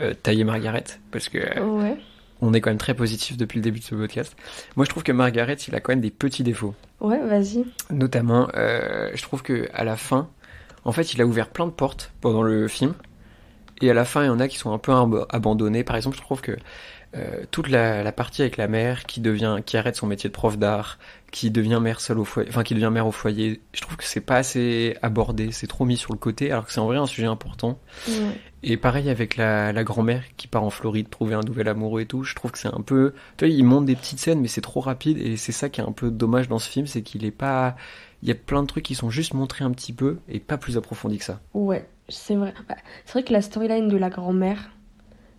[0.00, 1.96] euh, tailler Margaret parce que euh, Ouais.
[2.40, 4.36] On est quand même très positif depuis le début de ce podcast.
[4.76, 6.74] Moi, je trouve que Margaret, il a quand même des petits défauts.
[7.00, 7.64] Ouais, vas-y.
[7.90, 10.28] Notamment, euh, je trouve que à la fin,
[10.84, 12.94] en fait, il a ouvert plein de portes pendant le film.
[13.80, 15.84] Et à la fin, il y en a qui sont un peu ab- abandonnées.
[15.84, 16.56] Par exemple, je trouve que
[17.16, 20.34] euh, toute la, la partie avec la mère qui devient, qui arrête son métier de
[20.34, 20.98] prof d'art,
[21.30, 24.04] qui devient mère seule au foyer, enfin qui devient mère au foyer, je trouve que
[24.04, 26.96] c'est pas assez abordé, c'est trop mis sur le côté, alors que c'est en vrai
[26.96, 27.78] un sujet important.
[28.62, 32.06] Et pareil avec la, la grand-mère qui part en Floride trouver un nouvel amoureux et
[32.06, 33.12] tout, je trouve que c'est un peu...
[33.36, 35.80] Tu vois, il monte des petites scènes, mais c'est trop rapide, et c'est ça qui
[35.80, 37.76] est un peu dommage dans ce film, c'est qu'il est pas...
[38.22, 40.58] Il y a plein de trucs qui sont juste montrés un petit peu, et pas
[40.58, 41.40] plus approfondis que ça.
[41.54, 42.52] Ouais, c'est vrai.
[42.68, 44.70] Bah, c'est vrai que la storyline de la grand-mère,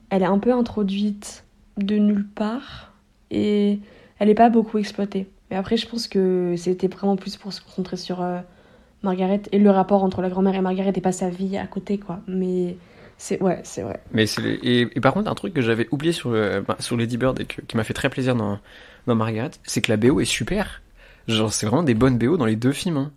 [0.09, 1.43] elle est un peu introduite
[1.85, 2.93] de nulle part
[3.31, 3.79] et
[4.19, 5.27] elle n'est pas beaucoup exploitée.
[5.49, 8.39] Mais après, je pense que c'était vraiment plus pour se concentrer sur euh,
[9.03, 11.97] Margaret et le rapport entre la grand-mère et Margaret et pas sa vie à côté,
[11.97, 12.19] quoi.
[12.27, 12.75] Mais
[13.17, 13.99] c'est ouais, c'est vrai.
[14.13, 17.39] Mais c'est et, par contre, un truc que j'avais oublié sur, bah, sur Lady Bird
[17.39, 18.59] et qui m'a fait très plaisir dans,
[19.07, 20.81] dans Margaret, c'est que la BO est super.
[21.27, 22.97] Genre, c'est vraiment des bonnes BO dans les deux films.
[22.97, 23.11] hein.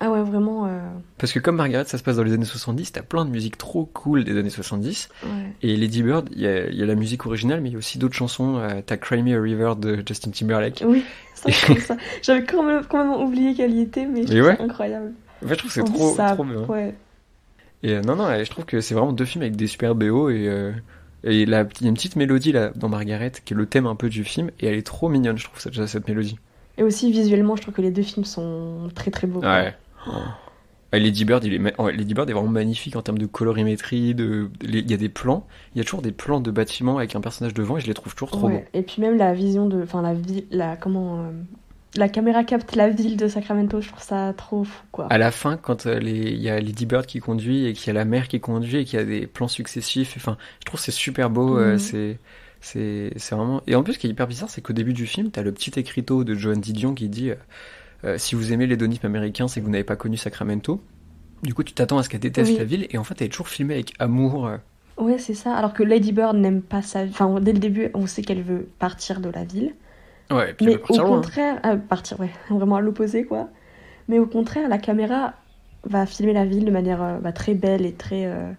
[0.00, 0.66] Ah ouais, vraiment.
[0.66, 0.80] euh,
[1.18, 3.56] Parce que comme Margaret, ça se passe dans les années 70, t'as plein de musique
[3.56, 5.08] trop cool des années 70.
[5.22, 5.28] ouais.
[5.62, 6.42] Et Lady Bird, il y
[6.76, 8.56] y a la musique originale, mais il y a aussi d'autres chansons.
[8.58, 10.82] Euh, t'as Cry Me a River de Justin Timberlake.
[10.86, 11.96] Oui, ça, ça.
[12.22, 14.56] J'avais quand même, quand même oublié qu'elle y était, mais ouais.
[14.56, 15.12] ça incroyable.
[15.44, 16.62] En fait, je trouve que c'est trop, ça- trop bien.
[16.64, 16.94] Ouais.
[17.82, 20.28] Et euh, non, non, je trouve que c'est vraiment deux films avec des super BO
[20.30, 20.72] et,
[21.22, 23.94] et il y a une petite mélodie là dans Margaret qui est le thème un
[23.94, 26.38] peu du film et elle est trop mignonne, je trouve cette, cette mélodie.
[26.76, 29.40] Et aussi visuellement, je trouve que les deux films sont très très beaux.
[29.40, 29.74] Ouais.
[30.92, 33.26] Et Lady Bird, il est, ma- ouais, Lady Bird est vraiment magnifique en termes de
[33.26, 35.44] colorimétrie, de, il y a des plans,
[35.74, 37.94] il y a toujours des plans de bâtiments avec un personnage devant et je les
[37.94, 38.64] trouve toujours trop Ouais.
[38.74, 41.30] Et puis même la vision de, enfin la ville, la comment, euh,
[41.96, 43.80] la caméra capte la ville de Sacramento.
[43.80, 45.06] Je trouve ça trop fou, quoi.
[45.10, 47.88] À la fin, quand euh, les- il y a Lady Bird qui conduit et qu'il
[47.88, 50.64] y a la mère qui conduit et qu'il y a des plans successifs, enfin, je
[50.66, 51.78] trouve que c'est super beau, euh, Mhm.
[51.80, 52.18] c'est,
[52.60, 53.62] c'est, c'est vraiment.
[53.66, 55.50] Et en plus, ce qui est hyper bizarre, c'est qu'au début du film, t'as le
[55.50, 57.32] petit écriteau de Joan Didion qui dit
[58.04, 60.80] euh, euh, si vous aimez l'hédonisme américain, c'est que vous n'avez pas connu Sacramento.
[61.42, 62.58] Du coup, tu t'attends à ce qu'elle déteste Oui.
[62.58, 64.46] la ville et en fait, elle est toujours filmée avec amour.
[64.46, 64.58] euh,
[64.96, 65.54] Ouais, c'est ça.
[65.56, 68.68] Alors que Lady Bird n'aime pas sa, enfin dès le début, on sait qu'elle veut
[68.78, 69.74] partir de la ville.
[70.30, 71.16] Ouais, et puis Mais elle veut partir au loin.
[71.16, 73.48] contraire, ah, partir, ouais, vraiment à l'opposé, quoi.
[74.08, 75.34] Mais au contraire, la caméra
[75.84, 78.52] va filmer la ville de manière euh, bah, très belle et très, euh,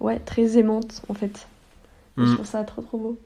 [0.00, 1.48] ouais, très aimante, en fait.
[2.20, 2.34] Et Je Mm.
[2.34, 3.20] trouve ça trop trop beau.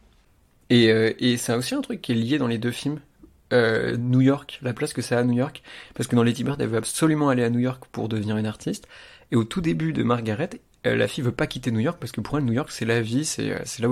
[0.71, 3.01] Et, euh, et c'est aussi un truc qui est lié dans les deux films.
[3.53, 5.63] Euh, New York, la place que ça a à New York.
[5.95, 8.47] Parce que dans Lady Bird, elle veut absolument aller à New York pour devenir une
[8.47, 8.89] artiste.
[9.31, 10.51] Et au tout début de Margaret,
[10.87, 12.85] euh, la fille veut pas quitter New York parce que pour elle, New York, c'est
[12.85, 13.89] la vie, c'est euh, là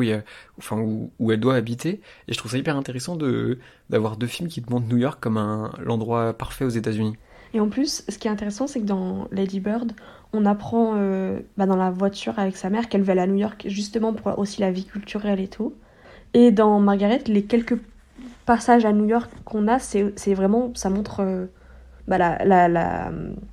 [0.77, 2.01] où, elle doit habiter.
[2.29, 3.59] Et je trouve ça hyper intéressant de
[3.91, 7.17] d'avoir deux films qui te montrent New York comme un l'endroit parfait aux États-Unis.
[7.53, 9.93] Et en plus, ce qui est intéressant, c'est que dans Lady Bird,
[10.33, 10.95] on apprend
[11.57, 14.37] bah, dans la voiture avec sa mère qu'elle veut aller à New York justement pour
[14.41, 15.73] aussi la vie culturelle et tout.
[16.33, 17.79] Et dans Margaret, les quelques
[18.47, 21.47] passages à New York qu'on a, c'est vraiment, ça montre euh,
[22.09, 23.11] bah, la, la, la,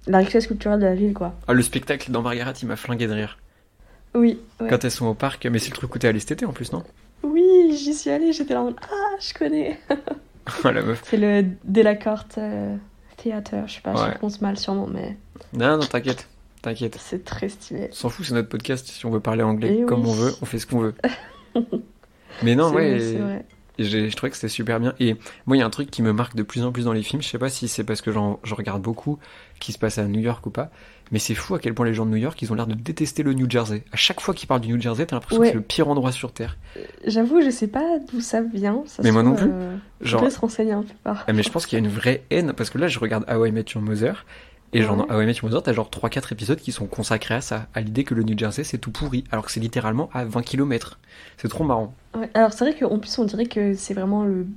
[0.08, 1.34] la richesse culturelle de la ville, quoi.
[1.48, 3.38] Ah, le spectacle dans Margaret, il m'a flingué de rire.
[4.14, 4.68] Oui, ouais.
[4.70, 6.52] Quand elles sont au parc, mais c'est le truc où t'es allé cet été en
[6.52, 6.84] plus, non?
[7.24, 9.80] Oui, j'y suis allée, j'étais là en mode, ah, je connais.
[10.66, 11.02] La meuf.
[11.06, 12.76] C'est le Delacorte euh,
[13.18, 14.12] Theater, je sais pas, Ouais.
[14.14, 15.16] je prononce mal sûrement, mais
[15.54, 16.28] Non, non, t'inquiète.
[16.62, 16.98] T'inquiète.
[17.00, 17.88] c'est très stylé.
[17.92, 18.86] S'en fout, c'est notre podcast.
[18.88, 20.10] Si on veut parler anglais Eh comme oui.
[20.10, 20.94] on veut, on fait ce qu'on veut.
[22.44, 23.46] Mais non, ouais, c'est vrai.
[23.82, 24.94] Et je trouvais que c'était super bien.
[25.00, 25.16] Et
[25.46, 27.04] moi, il y a un truc qui me marque de plus en plus dans les
[27.04, 27.22] films.
[27.22, 29.20] Je sais pas si c'est parce que je regarde beaucoup
[29.60, 30.70] qui se passe à New York ou pas.
[31.12, 32.74] Mais c'est fou à quel point les gens de New York, ils ont l'air de
[32.74, 33.84] détester le New Jersey.
[33.92, 35.48] À chaque fois qu'ils parlent du New Jersey, t'as l'impression Ouais.
[35.48, 36.58] que c'est le pire endroit sur Terre.
[37.06, 38.82] J'avoue, je sais pas d'où ça vient.
[38.86, 39.50] Ça Mais moi non plus.
[39.52, 41.26] euh, Genre, faudrait se renseigner un peu par.
[41.28, 42.54] ah, mais je pense qu'il y a une vraie haine.
[42.56, 44.26] Parce que là, je regarde How I Met Your Mother.
[44.74, 45.06] Et genre, Ouais.
[45.14, 47.68] How I Met Your Mother, t'as genre 3-4 épisodes qui sont consacrés à ça.
[47.74, 49.24] À l'idée que le New Jersey, c'est tout pourri.
[49.32, 51.00] Alors que c'est littéralement à 20 km.
[51.38, 51.94] C'est trop marrant.
[52.18, 54.48] Ouais, Alors c'est vrai qu'en plus on dirait que c'est vraiment le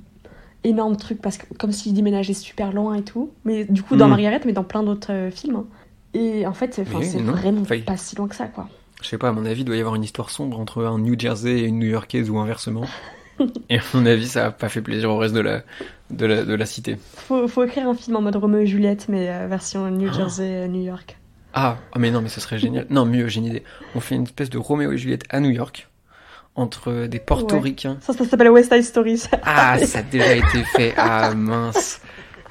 [0.63, 3.31] énorme truc parce que comme s'ils déménageaient super loin et tout.
[3.43, 4.11] Mais du coup dans Mm.
[4.11, 5.57] Margaret, mais dans plein d'autres euh, films.
[5.57, 5.65] hein.
[6.13, 8.69] Et en fait, c'est Mais vraiment enfin, pas si loin que ça, quoi.
[9.01, 10.97] Je sais pas, à mon avis, il doit y avoir une histoire sombre entre un
[10.97, 12.85] New Jersey et une New Yorkaise ou inversement.
[13.69, 15.61] Et à mon avis, ça a pas fait plaisir au reste de la,
[16.09, 16.97] de la, de la cité.
[17.15, 20.43] Faut, faut écrire un film en mode Roméo et Juliette, mais euh, version New Jersey,
[20.63, 21.17] euh, New York.
[21.53, 22.85] Ah, ah, mais non, mais ce serait génial.
[22.89, 23.63] Non, mieux, j'ai une idée.
[23.95, 25.87] On fait une espèce de Roméo et Juliette à New York,
[26.55, 27.97] entre des portoricains.
[28.01, 29.17] Ça, ça s'appelle West Side Story.
[29.17, 29.37] ça.
[29.43, 30.93] Ah, ça a déjà été fait.
[30.97, 32.01] Ah, mince.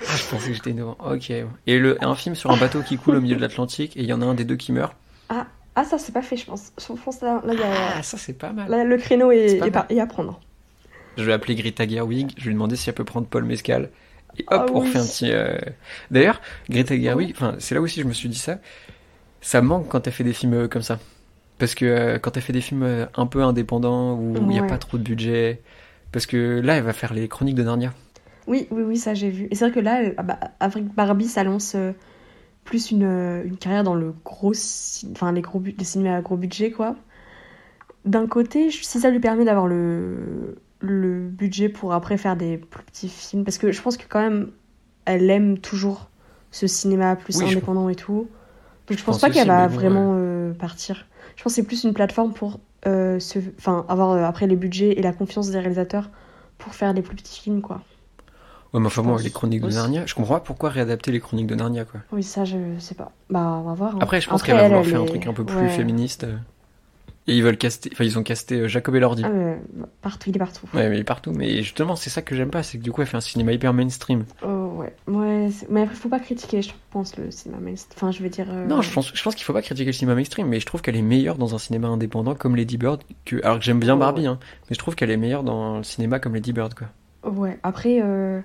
[0.00, 0.96] Ah, je pensais que j'étais innovant.
[1.10, 1.30] Ok.
[1.30, 4.06] Et le, un film sur un bateau qui coule au milieu de l'Atlantique et il
[4.06, 4.94] y en a un des deux qui meurt.
[5.30, 6.72] Ah, ah, ça, c'est pas fait, je pense.
[6.78, 8.68] Je pense là, là, y a- Ah, ça c'est pas mal.
[8.70, 10.40] là, le créneau est, pas est est à prendre.
[11.16, 13.90] Je vais appeler Greta Gerwig, je vais lui demander si elle peut prendre Paul Mescal.
[14.38, 14.80] Et hop, Ah on oui.
[14.80, 15.30] refait un petit.
[15.32, 15.58] euh,
[16.10, 18.58] D'ailleurs, Greta Gerwig, enfin, c'est là aussi je me suis dit ça.
[19.40, 21.00] Ça manque quand elle fait des films euh, comme ça.
[21.58, 24.62] Parce que euh, quand elle fait des films un peu indépendants où il n'y a
[24.62, 24.68] Ouais.
[24.68, 25.62] pas trop de budget.
[26.12, 27.94] Parce que là, elle va faire les chroniques de Narnia.
[28.46, 29.48] Oui, oui, oui, ça j'ai vu.
[29.50, 31.92] Et c'est vrai que là, ah bah, avec Barbie, ça lance euh,
[32.64, 33.04] plus une,
[33.44, 34.52] une carrière dans le gros,
[35.12, 36.96] enfin les gros les cinémas à gros budget quoi.
[38.04, 42.82] D'un côté, si ça lui permet d'avoir le le budget pour après faire des plus
[42.84, 44.50] petits films, parce que je pense que quand même,
[45.04, 46.10] elle aime toujours
[46.50, 48.28] ce cinéma plus Oui, indépendant et tout.
[48.88, 51.06] Donc je, pense, pense pas qu'elle va bon, vraiment euh, partir.
[51.36, 54.56] Je pense que c'est plus une plateforme pour euh, se, enfin avoir euh, après les
[54.56, 56.10] budgets et la confiance des réalisateurs
[56.58, 57.80] pour faire des plus petits films quoi.
[58.72, 59.76] Ouais, mais enfin pense les chroniques de aussi.
[59.76, 62.00] Narnia, je comprends pas pourquoi réadapter les chroniques de Narnia, quoi.
[62.12, 63.12] Oui, ça, je sais pas.
[63.30, 63.94] Bah, on va voir.
[63.94, 63.98] hein.
[64.00, 65.68] Après, je pense qu'elle va vouloir elle faire un est- truc un peu plus ouais.
[65.68, 66.26] féministe.
[67.26, 69.22] Et ils veulent caster, enfin, ils ont casté euh, Jacob Elordi.
[69.24, 70.66] Ah, mais, bah, partout, il est partout.
[70.74, 71.32] Ouais, mais il est partout.
[71.32, 73.52] Mais justement, c'est ça que j'aime pas, c'est que du coup, elle fait un cinéma
[73.52, 74.24] hyper mainstream.
[74.42, 74.94] Oh, ouais.
[75.06, 77.96] ouais mais après, faut pas critiquer, je pense, le cinéma mainstream.
[77.96, 78.46] Enfin, je veux dire.
[78.50, 80.66] euh, Non, je pense, je pense qu'il faut pas critiquer le cinéma mainstream, mais je
[80.66, 83.02] trouve qu'elle est meilleure dans un cinéma indépendant comme Lady Bird.
[83.24, 84.00] Que, alors que j'aime bien Ouais.
[84.00, 86.88] Barbie, hein, mais je trouve qu'elle est meilleure dans le cinéma comme Lady Bird, quoi.
[87.30, 88.00] Ouais, après.
[88.02, 88.40] euh,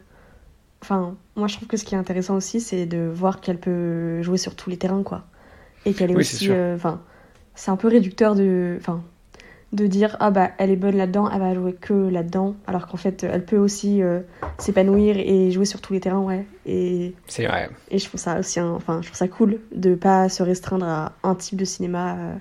[0.82, 4.21] Enfin, moi, je trouve que ce qui est intéressant aussi, c'est de voir qu'elle peut
[4.21, 5.25] jouer sur tous les terrains, quoi.
[5.86, 6.47] Et qu'elle est Oui, aussi.
[6.49, 7.01] euh, Enfin,
[7.60, 8.76] c'est un peu réducteur de.
[8.80, 9.01] Enfin.
[9.72, 12.97] De dire, ah bah, elle est bonne là-dedans, elle va jouer que là-dedans, alors qu'en
[12.97, 14.22] fait, elle peut aussi euh,
[14.57, 16.47] s'épanouir et jouer sur tous les terrains, ouais.
[16.66, 17.70] Et C'est vrai.
[17.91, 20.88] Et je trouve ça aussi, un- enfin, je trouve ça cool de pas se restreindre
[20.88, 22.16] à un type de cinéma.
[22.16, 22.34] euh,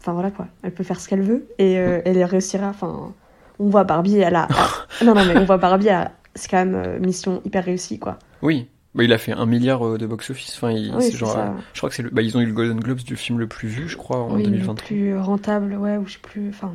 [0.00, 2.68] Enfin voilà quoi, elle peut faire ce qu'elle veut et euh, elle réussira.
[2.68, 3.12] Enfin,
[3.58, 4.48] on voit Barbie, elle a.
[5.04, 8.18] non non mais on voit Barbie, a- c'est quand même mission hyper réussie quoi.
[8.40, 8.68] Oui.
[8.94, 10.54] Bah, il a fait un milliard euh, de box-office.
[10.56, 11.46] Enfin, il- Oui, c'est c'est genre, ça.
[11.48, 13.38] euh, je crois que c'est le, bah, ils ont eu le Golden Globes du film
[13.40, 14.86] le plus vu, je crois, en oui, le 2023.
[14.86, 16.48] plus rentable, ouais, ou je sais plus.
[16.50, 16.74] Enfin,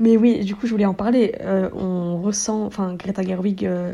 [0.00, 1.34] mais oui, du coup je voulais en parler.
[1.42, 3.92] Euh, on ressent, enfin Greta Gerwig, euh,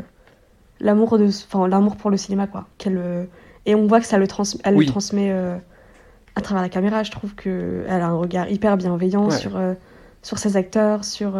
[0.79, 2.67] l'amour de, enfin l'amour pour le cinéma quoi.
[2.77, 3.25] Qu'elle euh,
[3.65, 4.85] et on voit que ça le trans, elle Oui.
[4.85, 5.31] le transmet
[6.35, 7.03] à travers la caméra.
[7.03, 9.37] Je trouve que elle a un regard hyper bienveillant Ouais.
[9.37, 9.59] sur
[10.23, 11.33] sur ses acteurs, sur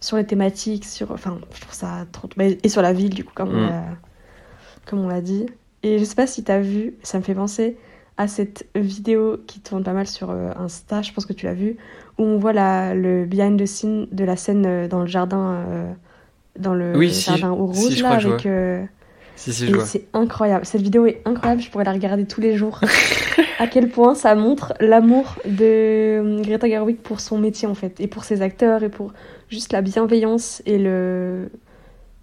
[0.00, 3.32] sur les thématiques, sur, enfin, je trouve ça trop, et sur la ville du coup
[3.34, 3.82] comme Mm.
[4.88, 5.46] Comme on l'a dit.
[5.82, 7.76] Et je sais pas si t'as vu, ça me fait penser
[8.16, 11.54] à cette vidéo qui tourne pas mal sur euh, Insta, je pense que tu l'as
[11.54, 11.76] vu,
[12.18, 15.52] où on voit la, le behind the scene de la scène euh, dans le jardin,
[15.68, 15.92] euh,
[16.58, 18.44] dans le Oui, si, jardin au rouge là, avec.
[18.46, 18.82] euh,
[19.36, 19.84] Si, si, et je vois.
[19.86, 20.66] c'est incroyable.
[20.66, 22.80] Cette vidéo est incroyable, je pourrais la regarder tous les jours.
[23.60, 28.08] à quel point ça montre l'amour de Greta Gerwig pour son métier en fait, et
[28.08, 29.12] pour ses acteurs, et pour
[29.48, 31.50] juste la bienveillance et le,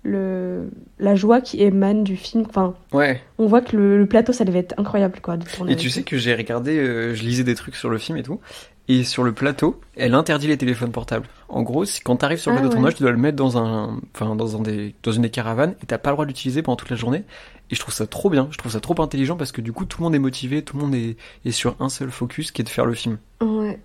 [0.05, 2.45] le, la joie qui émane du film.
[2.47, 3.21] Enfin, Ouais.
[3.37, 5.73] on voit que le, le plateau, ça devait être incroyable quoi, de tourner.
[5.73, 8.23] Et tu sais que j'ai regardé, euh, je lisais des trucs sur le film et
[8.23, 8.39] tout,
[8.87, 11.25] et sur le plateau, elle interdit les téléphones portables.
[11.49, 12.81] En gros, quand t'arrives sur le Ah plateau de ouais.
[12.81, 15.75] tournage, tu dois le mettre dans un, enfin dans un des, dans une des caravanes,
[15.81, 17.23] et t'as pas le droit d'utiliser pendant toute la journée.
[17.71, 19.85] Et je trouve ça trop bien, je trouve ça trop intelligent parce que du coup
[19.85, 22.61] tout le monde est motivé, tout le monde est, est sur un seul focus qui
[22.61, 23.17] est de faire le film.
[23.41, 23.79] Ouais.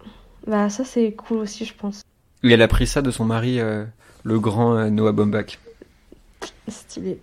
[0.46, 2.02] Bah ça c'est cool aussi je pense.
[2.42, 3.84] Et elle a pris ça de son mari, euh,
[4.22, 5.58] le grand euh, Noah Baumbach.
[6.68, 7.18] Stylé.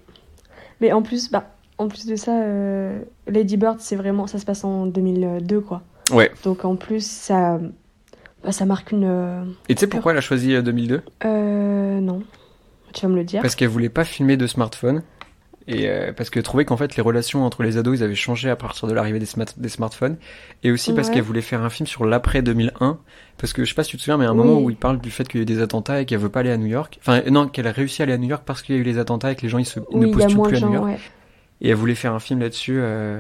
[0.81, 4.45] Mais en plus, bah, en plus de ça, euh, Lady Bird, c'est vraiment, ça se
[4.45, 5.81] passe en 2002, quoi.
[6.11, 6.31] Ouais.
[6.43, 7.59] Donc en plus, ça,
[8.43, 9.05] bah, ça marque une.
[9.05, 12.21] euh, Et tu sais pourquoi elle a choisi euh, 2002 Euh, non.
[12.93, 13.41] Tu vas me le dire.
[13.41, 15.03] Parce qu'elle voulait pas filmer de smartphone.
[15.69, 18.49] Et euh, parce qu'elle trouvait qu'en fait les relations entre les ados ils avaient changé
[18.49, 20.15] à partir de l'arrivée des, smart- des smartphones.
[20.63, 21.15] Et aussi parce Ouais.
[21.15, 22.97] qu'elle voulait faire un film sur l'après 2001.
[23.37, 24.37] Parce que je sais pas si tu te souviens, mais à un Oui.
[24.37, 26.29] moment où il parle du fait qu'il y a eu des attentats et qu'elle veut
[26.29, 26.97] pas aller à New York.
[27.01, 28.85] Enfin, non, qu'elle a réussi à aller à New York parce qu'il y a eu
[28.85, 30.73] les attentats et que les gens ils, se, ils oui, ne postulent plus à New
[30.73, 30.85] York.
[30.85, 30.99] ouais.
[31.61, 32.77] Et elle voulait faire un film là-dessus.
[32.79, 33.19] euh.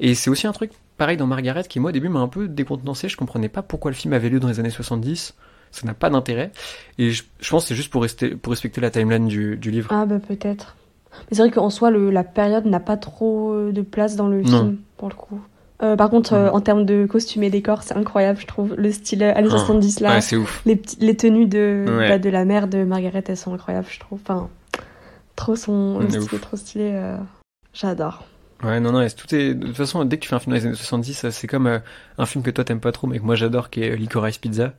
[0.00, 2.46] Et c'est aussi un truc pareil dans Margaret qui moi au début m'a un peu
[2.48, 3.08] décontenancé.
[3.08, 5.34] Je comprenais pas pourquoi le film avait lieu dans les années 70.
[5.72, 6.50] Ça n'a pas d'intérêt.
[6.98, 9.70] Et je, je pense que c'est juste pour, rester, pour respecter la timeline du, du
[9.70, 9.88] livre.
[9.92, 10.76] Ah bah peut-être.
[11.30, 14.28] Mais c'est vrai qu'en soi, le, la période n'a pas trop euh, de place dans
[14.28, 14.58] le Non.
[14.64, 15.40] film, pour le coup.
[15.82, 18.74] Euh, par contre, euh, en termes de costumes et décors, c'est incroyable, je trouve.
[18.76, 19.56] Le style années Ah.
[19.58, 20.60] 70 là, Ouais, c'est ouf.
[20.66, 22.08] les, les tenues de, Ouais.
[22.08, 24.20] bah, de la mère de Margaret, elles sont incroyables, je trouve.
[24.22, 24.48] Enfin,
[25.36, 26.90] trop son, le De style est trop stylé.
[26.92, 27.16] euh,
[27.72, 28.24] J'adore.
[28.62, 29.54] Ouais, non, non, et c'est- tout est.
[29.54, 31.46] De toute façon, dès que tu fais un film dans les années 70, euh, c'est
[31.46, 31.80] comme
[32.18, 34.74] un film que toi t'aimes pas trop, mais que moi j'adore, qui est Licorice Pizza.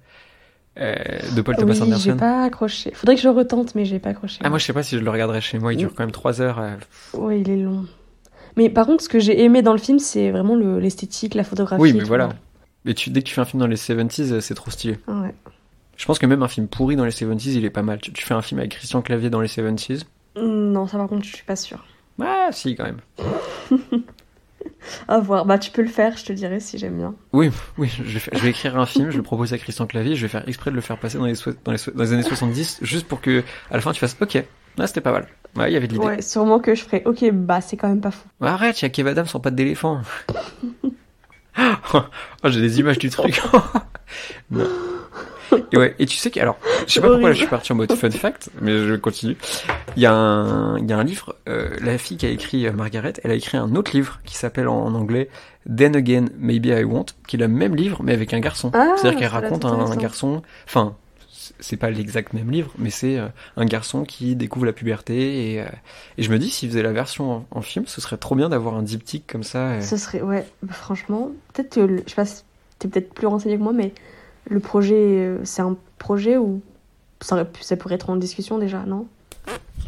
[0.79, 0.95] Euh,
[1.35, 2.01] de Paul Thomas oui, Anderson.
[2.03, 2.91] j'ai pas accroché.
[2.93, 4.39] Faudrait que je retente, mais j'ai pas accroché.
[4.43, 5.73] Ah, moi, je sais pas si je le regarderai chez moi.
[5.73, 6.59] Il dure quand même 3 heures.
[6.59, 6.75] euh.
[7.13, 7.85] Ouais, il est long.
[8.57, 11.43] Mais par contre, ce que j'ai aimé dans le film, c'est vraiment le- l'esthétique, la
[11.43, 11.81] photographie.
[11.81, 12.29] Oui, mais voilà.
[12.85, 14.97] Mais tu, dès que tu fais un film dans les 70s, euh, c'est trop stylé.
[15.07, 15.33] Ah ouais.
[15.97, 17.99] Je pense que même un film pourri dans les 70s, il est pas mal.
[18.01, 20.03] Tu, tu fais un film avec Christian Clavier dans les 70s.
[20.35, 21.85] Non, ça par contre, je suis pas sûre.
[22.21, 22.99] Ah, si, quand même.
[25.07, 25.45] À voir.
[25.45, 27.13] Bah, tu peux le faire, je te dirai si j'aime bien.
[27.33, 29.85] Oui, oui, je vais, faire- je vais écrire un film, je le propose à Christian
[29.87, 31.91] Clavier, je vais faire exprès de le faire passer dans les, so- dans les, so-
[31.91, 34.43] dans les années 70, juste pour que, à la fin, tu fasses OK.
[34.77, 35.27] Là, c'était pas mal.
[35.55, 36.05] Ouais, il y avait de l'idée.
[36.05, 37.03] Ouais, sûrement que je ferai.
[37.05, 38.27] Ok, bah, c'est quand même pas fou.
[38.39, 40.01] Ouais, Arrête, il y a Kev Adams sans pattes d'éléphant.
[41.93, 42.01] oh,
[42.45, 43.41] j'ai des images du truc.
[44.51, 44.67] Non.
[45.71, 47.71] Et ouais, et tu sais que, alors, je sais pas pourquoi là, je suis parti
[47.71, 49.37] en mode fun fact, mais je continue.
[49.95, 52.67] Il y a un, il y a un livre, euh, la fille qui a écrit
[52.67, 55.29] euh, Margaret, elle a écrit un autre livre qui s'appelle en, en anglais
[55.73, 58.71] Then Again, Maybe I Won't, qui est le même livre, mais avec un garçon.
[58.73, 60.95] Ah, C'est-à-dire qu'elle raconte un, garçon, enfin,
[61.59, 63.27] c'est- pas l'exact même livre, mais c'est euh,
[63.57, 65.63] un garçon qui découvre la puberté et,
[66.17, 68.49] et je me dis, s'il faisait la version en, en film, ce serait trop bien
[68.49, 69.71] d'avoir un diptyque comme ça.
[69.71, 69.81] euh.
[69.81, 72.25] Ce serait, ouais, franchement, peut-être que, je sais pas,
[72.79, 73.93] t'es peut-être plus renseigné que moi, mais
[74.51, 74.95] le projet,
[75.25, 76.61] euh, c'est un projet où
[77.21, 77.45] ça,
[77.77, 79.07] pourrait être en discussion déjà, non?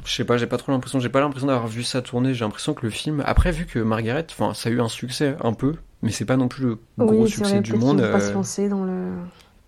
[0.06, 2.34] Je sais pas, j'ai pas trop l'impression, j'ai pas l'impression d'avoir vu ça tourner.
[2.34, 5.36] J'ai l'impression que le film, après vu que Margaret, enfin, ça a eu un succès
[5.42, 8.02] un peu, mais c'est pas non plus le gros Oui, succès vrai, du monde.
[8.02, 9.12] vont pas euh, se lancer dans le...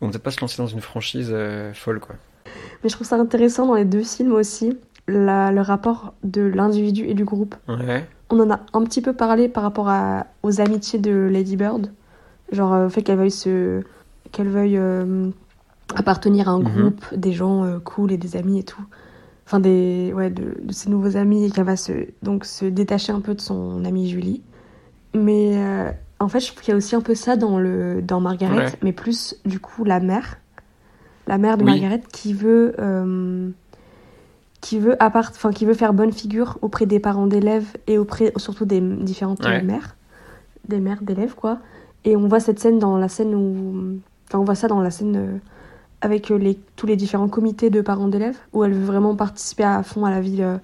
[0.01, 2.15] on peut-être pas se lancer dans une franchise euh, folle, quoi.
[2.83, 4.77] Mais je trouve ça intéressant dans les deux films aussi,
[5.07, 7.55] la- le rapport de l'individu et du groupe.
[7.67, 8.05] Ouais.
[8.29, 11.91] On en a un petit peu parlé par rapport à, aux amitiés de Lady Bird.
[12.51, 13.83] Genre, le fait qu'elle veuille, se,
[14.35, 15.29] qu'elle veuille euh,
[15.95, 16.65] appartenir à un Mhm.
[16.81, 18.81] groupe, des gens euh, cool et des amis et tout.
[19.45, 23.11] Enfin, des, ouais, de, de ses nouveaux amis et qu'elle va se, donc, se détacher
[23.13, 24.41] un peu de son amie Julie.
[25.13, 28.01] Mais euh, en fait, je trouve qu'il y a aussi un peu ça dans, le,
[28.01, 28.71] dans Margaret, Ouais.
[28.83, 30.37] mais plus du coup la mère.
[31.27, 31.71] La mère de Oui.
[31.79, 32.75] Margaret qui veut.
[32.79, 33.49] euh,
[34.61, 38.65] qui veut, appart- qui veut faire bonne figure auprès des parents d'élèves et auprès surtout
[38.65, 39.61] des différentes Ouais.
[39.61, 39.95] mères,
[40.67, 41.59] des mères d'élèves quoi.
[42.03, 43.99] Et on voit cette scène dans la scène où,
[44.35, 45.37] enfin on voit ça dans la scène euh,
[46.01, 49.63] avec euh, les, tous les différents comités de parents d'élèves où elle veut vraiment participer
[49.63, 50.57] à fond à la vie, euh,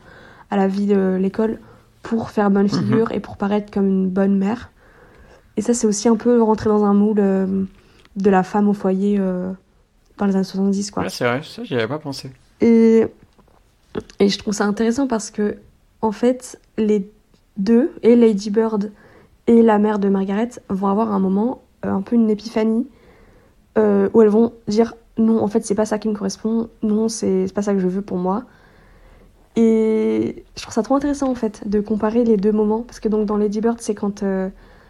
[0.49, 1.59] à la vie de l'école
[2.03, 4.72] pour faire bonne figure et pour paraître comme une bonne mère.
[5.57, 7.63] Et ça c'est aussi un peu rentrer dans un moule euh,
[8.15, 9.51] de la femme au foyer euh,
[10.17, 11.03] dans les années 70 quoi.
[11.03, 12.32] Ouais, c'est vrai, ça, j'y avais pas pensé.
[12.59, 13.05] Et,
[14.19, 15.57] et je trouve ça intéressant parce que,
[16.01, 17.09] en fait, les
[17.57, 18.91] deux, et Lady Bird
[19.47, 22.88] et la mère de Margaret, vont avoir un moment, euh, un peu une épiphanie,
[23.78, 27.07] euh, où elles vont dire non, en fait, c'est pas ça qui me correspond, non,
[27.09, 28.43] c'est pas ça que je veux pour moi.
[29.55, 32.82] Et je trouve ça trop intéressant, en fait, de comparer les deux moments.
[32.82, 34.49] Parce que, donc, dans Lady Bird, c'est quand euh,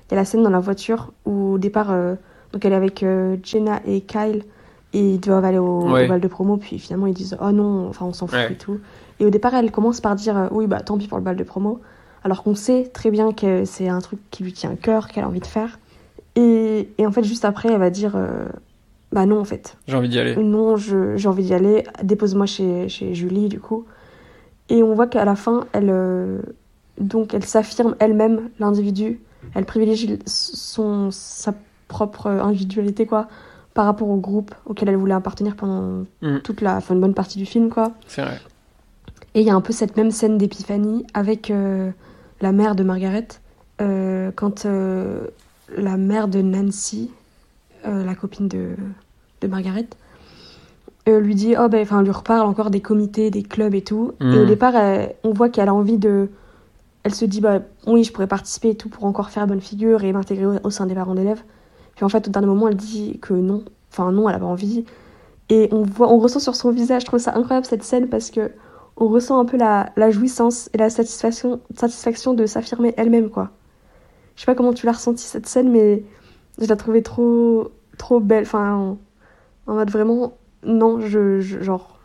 [0.09, 2.15] il y a la scène dans la voiture où, au départ, euh,
[2.53, 3.05] donc elle est avec
[3.43, 4.43] Jenna et Kyle
[4.93, 6.03] et ils doivent aller au, Ouais.
[6.05, 8.51] au bal de promo puis finalement ils disent oh non enfin on s'en fout Ouais.
[8.51, 8.77] et tout
[9.21, 11.43] et au départ elle commence par dire oui bah tant pis pour le bal de
[11.45, 11.79] promo
[12.25, 15.23] alors qu'on sait très bien que c'est un truc qui lui tient à cœur qu'elle
[15.23, 15.79] a envie de faire
[16.35, 18.17] et, et en fait juste après elle va dire
[19.11, 20.35] bah non en fait J'ai envie d'y aller.
[20.35, 23.85] non je- j'ai envie d'y aller dépose-moi chez, chez Julie du coup
[24.69, 26.41] et on voit qu'à la fin elle euh,
[26.99, 29.19] donc elle s'affirme elle-même l'individu
[29.55, 31.53] elle privilégie son sa
[31.87, 33.27] propre individualité quoi
[33.73, 36.39] par rapport au groupe auquel elle voulait appartenir pendant Mm.
[36.43, 38.39] toute la enfin une bonne partie du film quoi C'est vrai.
[39.33, 41.89] et il y a un peu cette même scène d'épiphanie avec euh,
[42.41, 43.27] la mère de Margaret
[43.81, 45.27] euh, quand euh,
[45.75, 47.11] la mère de Nancy
[47.85, 48.75] euh, la copine de,
[49.41, 49.87] de Margaret
[51.09, 54.13] euh, lui dit oh ben enfin lui reparle encore des comités des clubs et tout.
[54.21, 54.47] Et au Mm.
[54.47, 56.29] départ elle- on voit qu'elle a envie de
[57.03, 60.03] elle se dit bah oui je pourrais participer et tout pour encore faire bonne figure
[60.03, 61.41] et m'intégrer au, au sein des parents d'élèves.
[61.95, 63.63] Puis en fait au dernier moment elle dit que non.
[63.91, 64.85] Enfin non elle a pas envie.
[65.49, 68.29] Et on voit on ressent sur son visage je trouve ça incroyable cette scène parce
[68.29, 68.51] que
[68.97, 73.49] on ressent un peu la, la jouissance et la satisfaction satisfaction de s'affirmer elle-même quoi.
[74.35, 76.03] Je sais pas comment tu l'as ressenti cette scène mais
[76.59, 78.97] je la trouvais trop trop belle enfin en,
[79.67, 81.99] en mode vraiment non je, je- genre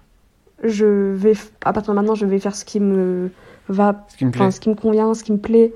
[0.62, 1.32] je vais
[1.64, 3.30] à partir de maintenant je vais faire ce qui me
[3.68, 4.50] va Ce qui me plaît.
[4.50, 5.72] ce qui me convient ce qui me plaît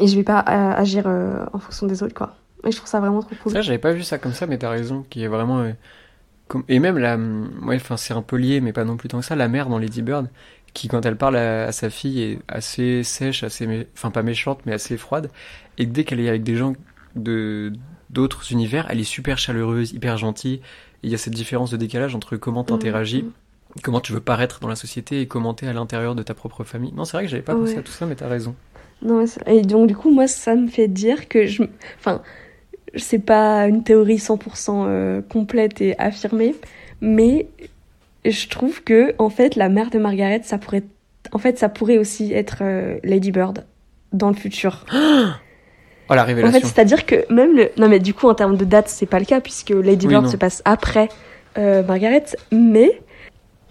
[0.00, 2.34] et je vais pas euh, agir euh, en fonction des autres quoi
[2.64, 4.58] et je trouve ça vraiment trop cool Ça, j'avais pas vu ça comme ça, mais
[4.58, 5.60] t'as raison, qui est vraiment.
[5.60, 5.70] euh,
[6.48, 6.64] comme...
[6.68, 7.16] Et même la.
[7.16, 9.36] Ouais, enfin, c'est un peu lié, mais pas non plus tant que ça.
[9.36, 10.28] La mère dans Lady Bird,
[10.74, 13.64] qui, quand elle parle à, à sa fille, est assez sèche, assez.
[13.68, 15.30] mé- Enfin, pas méchante, mais assez froide.
[15.78, 16.72] Et dès qu'elle est avec des gens
[17.16, 17.72] de
[18.10, 20.54] d'autres univers, elle est super chaleureuse, hyper gentille.
[21.02, 23.30] Et il y a cette différence de décalage entre comment t'interagis, Mhm.
[23.82, 26.64] comment tu veux paraître dans la société et comment t'es à l'intérieur de ta propre
[26.64, 26.92] famille.
[26.94, 28.54] Non, c'est vrai que j'avais pas pensé à tout ça, mais t'as raison.
[29.02, 31.62] Non, et donc du coup, moi, ça me fait dire que je,
[31.98, 32.22] enfin,
[32.96, 36.54] c'est pas une théorie 100% euh, complète et affirmée,
[37.00, 37.46] mais
[38.24, 40.82] je trouve que en fait la mère de Margaret, ça pourrait,
[41.32, 43.66] en fait, ça pourrait aussi être euh, Lady Bird
[44.12, 44.84] dans le futur.
[46.10, 48.64] Oh la En fait, c'est-à-dire que même le, non mais du coup en termes de
[48.64, 50.30] date, c'est pas le cas puisque Lady Oui, Bird non.
[50.30, 51.08] se passe après
[51.58, 53.00] euh, Margaret, mais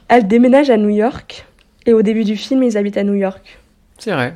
[0.07, 1.45] elle déménage à New York
[1.85, 3.57] et au début du film, ils habitent à New York.
[3.97, 4.35] C'est vrai.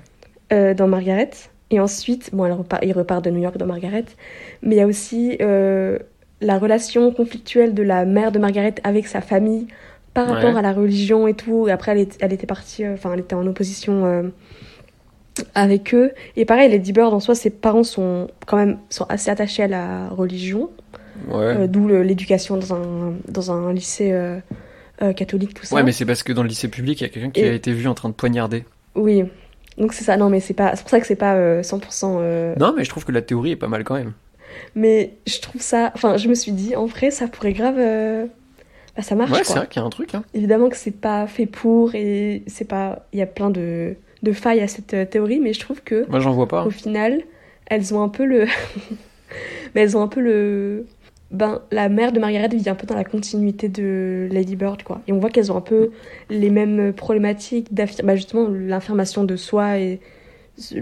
[0.51, 1.29] euh, dans Margaret.
[1.69, 4.05] Et ensuite, bon, elle repart, il repart de New York dans Margaret.
[4.61, 5.99] Mais il y a aussi euh,
[6.41, 9.67] la relation conflictuelle de la mère de Margaret avec sa famille
[10.13, 10.33] par Ouais.
[10.35, 11.67] rapport à la religion et tout.
[11.69, 14.03] Et après, elle, est- elle était partie, enfin, elle était en opposition
[15.55, 16.11] avec eux.
[16.35, 19.67] Et pareil, Lady Bird, en soi, ses parents sont quand même sont assez attachés à
[19.67, 20.69] la religion,
[21.29, 21.35] Ouais.
[21.63, 24.39] euh, d'où l'éducation dans un, dans un lycée euh,
[25.01, 25.75] euh, catholique, tout ça.
[25.75, 27.49] Ouais, mais c'est parce que dans le lycée public, il y a quelqu'un qui Et-
[27.49, 28.65] a été vu en train de poignarder.
[28.95, 29.23] Oui.
[29.77, 32.17] Donc c'est ça, non mais c'est pas, c'est pour ça que c'est pas euh, 100%.
[32.19, 34.13] euh, Non, mais je trouve que la théorie est pas mal quand même.
[34.75, 35.91] Mais je trouve ça.
[35.95, 37.77] Enfin, je me suis dit, en vrai, ça pourrait grave.
[38.97, 40.13] Bah, ça marche, ouais, c'est vrai qu'il y a un truc.
[40.13, 40.23] Hein.
[40.33, 43.05] Évidemment que c'est pas fait pour et c'est pas.
[43.13, 46.05] Il y a plein de, de failles à cette euh, théorie, mais je trouve que,
[46.09, 46.65] Moi, j'en vois pas.
[46.65, 47.21] au final,
[47.67, 48.45] elles ont un peu le.
[49.75, 50.85] mais elles ont un peu le.
[51.31, 54.99] Ben, la mère de Margaret vit un peu dans la continuité de Lady Bird, quoi.
[55.07, 55.91] Et on voit qu'elles ont un peu
[56.29, 58.05] les mêmes problématiques d'affirmation.
[58.05, 59.99] Bah, justement, l'affirmation de soi et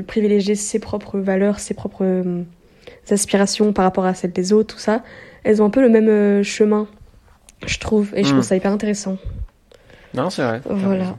[0.07, 2.41] privilégier ses propres valeurs, ses propres euh,
[3.11, 5.03] aspirations par rapport à celles des autres, tout ça.
[5.43, 6.87] Elles ont un peu le même euh, chemin,
[7.67, 8.11] je trouve.
[8.15, 8.33] Et je Mm.
[8.33, 9.17] trouve ça hyper intéressant.
[10.15, 10.61] Non, c'est vrai.
[10.67, 11.15] Voilà.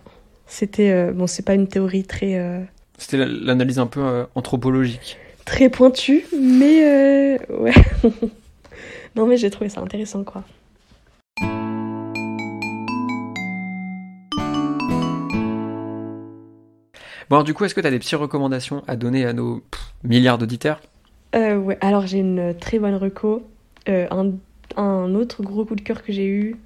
[0.52, 0.90] C'était.
[0.90, 2.34] euh, bon, c'est pas une théorie très.
[2.38, 2.60] euh,
[2.98, 5.16] C'était la- l'analyse un peu euh, anthropologique.
[5.44, 7.38] très pointue, mais.
[7.48, 7.72] ouais.
[9.16, 10.42] non, mais j'ai trouvé ça intéressant, quoi.
[17.28, 19.60] Bon, alors, du coup, est-ce que tu as des petites recommandations à donner à nos
[19.60, 20.80] pff, milliards d'auditeurs?
[21.36, 23.46] Euh, ouais, alors j'ai une très bonne reco.
[23.88, 24.32] Euh, un,
[24.76, 26.56] un autre gros coup de cœur que j'ai eu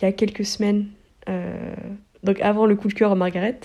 [0.00, 0.88] il y a quelques semaines,
[1.28, 1.72] euh,
[2.24, 3.58] donc avant le coup de cœur à Margaret.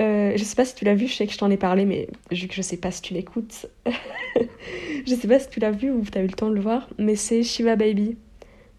[0.00, 1.84] Euh, je sais pas si tu l'as vu, je sais que je t'en ai parlé,
[1.84, 3.66] mais vu que je sais pas si tu l'écoutes,
[5.06, 6.60] je sais pas si tu l'as vu ou tu as eu le temps de le
[6.60, 8.16] voir, mais c'est Shiva Baby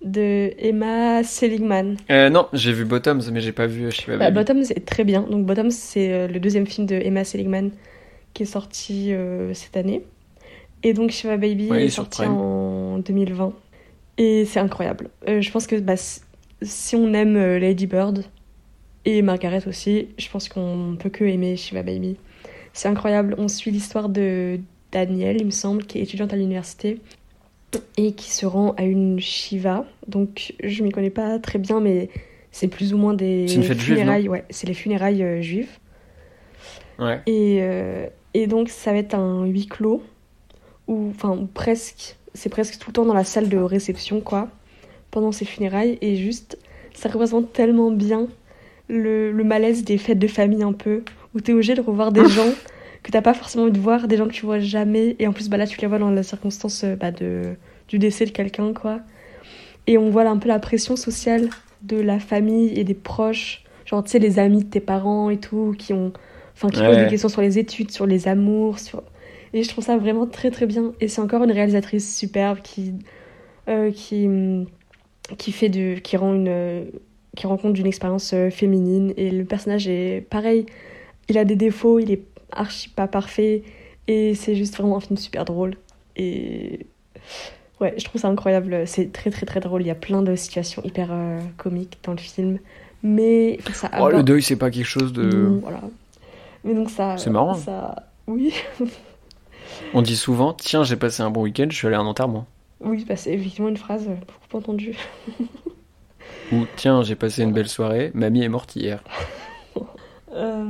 [0.03, 1.95] de Emma Seligman.
[2.11, 4.35] euh, Non, j'ai vu Bottoms, mais j'ai pas vu Shiva Bah, Baby.
[4.53, 5.21] Bottoms est très bien.
[5.21, 7.69] Donc Bottoms, c'est euh, le deuxième film de Emma Seligman
[8.33, 10.03] qui est sorti euh, cette année.
[10.81, 13.53] Et donc Shiva Baby Ouais, est sorti en 2020.
[14.17, 15.09] Et c'est incroyable.
[15.25, 18.25] Je pense que bah, si- on aime Lady Bird
[19.05, 22.17] et Margaret aussi, je pense qu'on peut que aimer Shiva Baby.
[22.73, 23.35] C'est incroyable.
[23.37, 24.59] On suit l'histoire de
[24.91, 26.99] Danielle, il me semble, qui est étudiante à l'université
[27.97, 29.85] et qui se rend à une Shiva.
[30.07, 32.09] Donc je m'y connais pas très bien, mais
[32.51, 34.29] c'est plus ou moins des C'est une fête juive, funérailles.
[34.29, 35.79] ouais, c'est les funérailles euh, juives.
[36.99, 37.19] Ouais.
[37.25, 40.03] Et, euh, et donc ça va être un huis clos,
[40.87, 44.49] ou enfin presque, c'est presque tout le temps dans la salle de réception quoi,
[45.09, 46.59] pendant ces funérailles, et juste
[46.93, 48.27] ça représente tellement bien
[48.89, 51.03] le, le malaise des fêtes de famille un peu,
[51.33, 52.49] où t'es obligé de revoir des gens
[53.03, 55.33] que t'as pas forcément envie de voir, des gens que tu vois jamais, et en
[55.33, 57.55] plus bah là tu les vois dans la circonstance euh, bah, de,
[57.89, 58.99] du décès de quelqu'un quoi.
[59.87, 61.49] Et on voit là un peu la pression sociale
[61.81, 65.37] de la famille et des proches, genre tu sais les amis de tes parents et
[65.37, 66.13] tout, qui ont
[66.55, 66.87] enfin qui Ouais.
[66.87, 69.03] posent des questions sur les études, sur les amours, sur
[69.53, 70.93] et je trouve ça vraiment très très bien.
[71.01, 72.93] Et c'est encore une réalisatrice superbe qui
[73.67, 74.29] euh, qui
[75.37, 76.85] qui fait de qui rend une
[77.35, 80.65] qui rend compte d'une expérience euh, féminine et le personnage est pareil.
[81.29, 83.63] Il a des défauts, il est archi pas parfait
[84.07, 85.75] et c'est juste vraiment un film super drôle
[86.15, 86.85] et
[87.81, 90.35] ouais je trouve ça incroyable c'est très très très drôle il y a plein de
[90.35, 92.59] situations hyper euh, comiques dans le film
[93.03, 95.23] mais ça Oh, le deuil, c'est pas quelque chose de.
[95.23, 95.81] non, voilà.
[96.63, 97.17] Mais donc ça.
[97.17, 97.53] C'est marrant.
[97.53, 98.07] Ça...
[98.25, 98.53] Oui,
[99.93, 102.47] On dit souvent, tiens, j'ai passé un bon week-end, je suis allé à un enterrement.
[102.79, 104.95] oui, bah, c'est effectivement une phrase euh, beaucoup entendue.
[106.51, 109.03] Ou tiens, j'ai passé une belle soirée, mamie est morte hier.
[110.35, 110.63] Euh,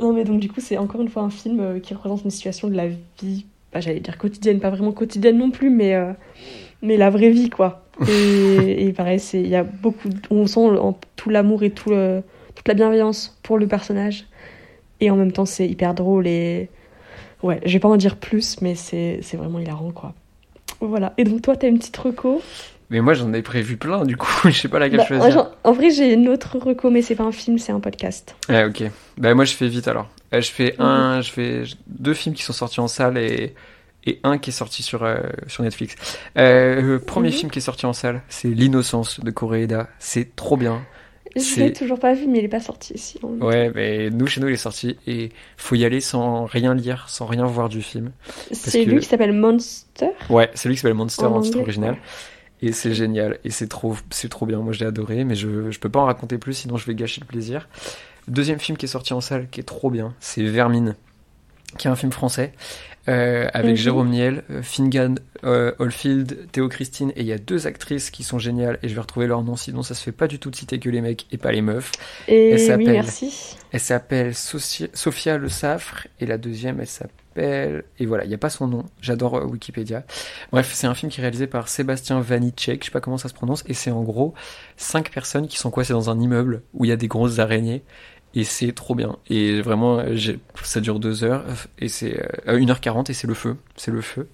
[0.00, 2.30] Non, mais donc du coup, c'est encore une fois un film euh, qui représente une
[2.30, 2.86] situation de la
[3.20, 6.12] vie, bah, j'allais dire quotidienne, pas vraiment quotidienne non plus, mais, euh,
[6.80, 7.82] mais la vraie vie, quoi.
[8.08, 10.08] Et, et pareil, il y a beaucoup.
[10.30, 12.22] On sent en- tout l'amour et tout le-
[12.54, 14.26] toute la bienveillance pour le personnage.
[15.00, 16.70] Et en même temps, c'est hyper drôle et.
[17.42, 20.14] Ouais, je vais pas en dire plus, mais c'est c'est vraiment hilarant, quoi.
[20.80, 21.12] Voilà.
[21.18, 22.40] Et donc, toi, t'as une petite reco?
[22.90, 25.50] Mais moi, j'en ai prévu plein, du coup, je sais pas laquelle Bah, choisir.
[25.64, 28.36] En vrai, j'ai une autre reco, mais c'est pas un film, c'est un podcast.
[28.48, 28.84] Ouais, ok.
[29.18, 30.08] Bah, moi, je fais vite alors.
[30.32, 30.84] Euh, je fais Mhm.
[30.84, 33.54] un, je fais deux films qui sont sortis en salle et,
[34.04, 35.18] et un qui est sorti sur, euh,
[35.48, 35.96] sur Netflix.
[36.38, 37.34] Euh, le premier Mhm.
[37.34, 39.88] film qui est sorti en salle, c'est L'Innocence de Koreeda.
[39.98, 40.82] C'est trop bien.
[41.34, 43.18] Je l'ai toujours pas vu, mais il est pas sorti ici.
[43.22, 43.28] en.
[43.44, 47.04] Ouais, mais nous, chez nous, il est sorti et faut y aller sans rien lire,
[47.08, 48.12] sans rien voir du film.
[48.52, 50.10] C'est que- lui qui s'appelle Monster?
[50.30, 51.90] Ouais, c'est lui qui s'appelle Monster En en titre original.
[51.94, 51.98] ouais.
[52.62, 53.38] Et c'est génial.
[53.44, 54.58] Et c'est trop, c'est trop bien.
[54.60, 56.94] Moi, je l'ai adoré, mais je, je peux pas en raconter plus, sinon je vais
[56.94, 57.68] gâcher le plaisir.
[58.28, 60.96] Deuxième film qui est sorti en salle, qui est trop bien, c'est Vermine,
[61.78, 62.52] qui est un film français,
[63.08, 63.76] euh, avec.
[63.76, 68.24] Jérôme Niel, euh, Fingan euh, Oldfield, Théo Christine, et il y a deux actrices qui
[68.24, 70.50] sont géniales, et je vais retrouver leur nom, sinon ça se fait pas du tout
[70.50, 71.92] de citer que les mecs et pas les meufs.
[72.26, 73.56] Et Elle oui, s'appelle- merci.
[73.70, 78.38] Elle s'appelle Sophia Le Saffre et la deuxième elle s'appelle et voilà il n'y a
[78.38, 80.04] pas son nom j'adore euh, Wikipédia.
[80.52, 83.28] Bref c'est un film qui est réalisé par Sébastien Vanitschek je sais pas comment ça
[83.28, 84.34] se prononce et c'est en gros
[84.76, 87.82] cinq personnes qui sont coincées dans un immeuble où il y a des grosses araignées
[88.34, 89.16] et c'est trop bien.
[89.30, 90.16] Et vraiment euh,
[90.62, 94.00] ça dure deux heures euh, et c'est euh, 1h40 et c'est le feu c'est le
[94.00, 94.28] feu.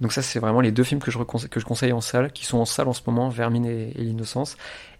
[0.00, 2.44] Donc ça c'est vraiment les deux films que je, que je conseille en salle qui
[2.44, 4.56] sont en salle en ce moment Vermine et, et l'innocence.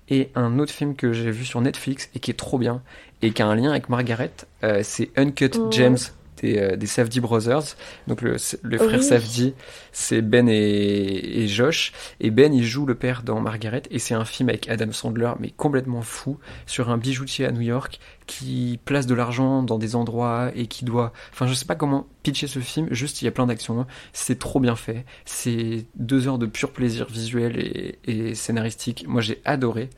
[0.09, 2.81] Et un autre film que j'ai vu sur Netflix et qui est trop bien
[3.23, 4.33] et qui a un lien avec Margaret,
[4.63, 5.73] euh, c'est Uncut Ouais.
[5.73, 5.97] Gems
[6.43, 7.77] des, euh, des Safdie Brothers.
[8.07, 9.05] Donc le, le frère Oui.
[9.05, 9.55] Safdie,
[9.93, 11.93] c'est Ben et, et Josh.
[12.21, 13.83] Et Ben, il joue le père dans Margaret.
[13.91, 17.63] Et c'est un film avec Adam Sandler, mais complètement fou, sur un bijoutier à New
[17.63, 21.13] York qui place de l'argent dans des endroits et qui doit...
[21.33, 23.87] Enfin, je sais pas comment pitcher ce film, juste il y a plein d'actions.
[24.13, 25.05] C'est trop bien fait.
[25.25, 29.05] C'est deux heures de pur plaisir visuel et, et scénaristique.
[29.07, 29.91] Moi, j'ai adoré.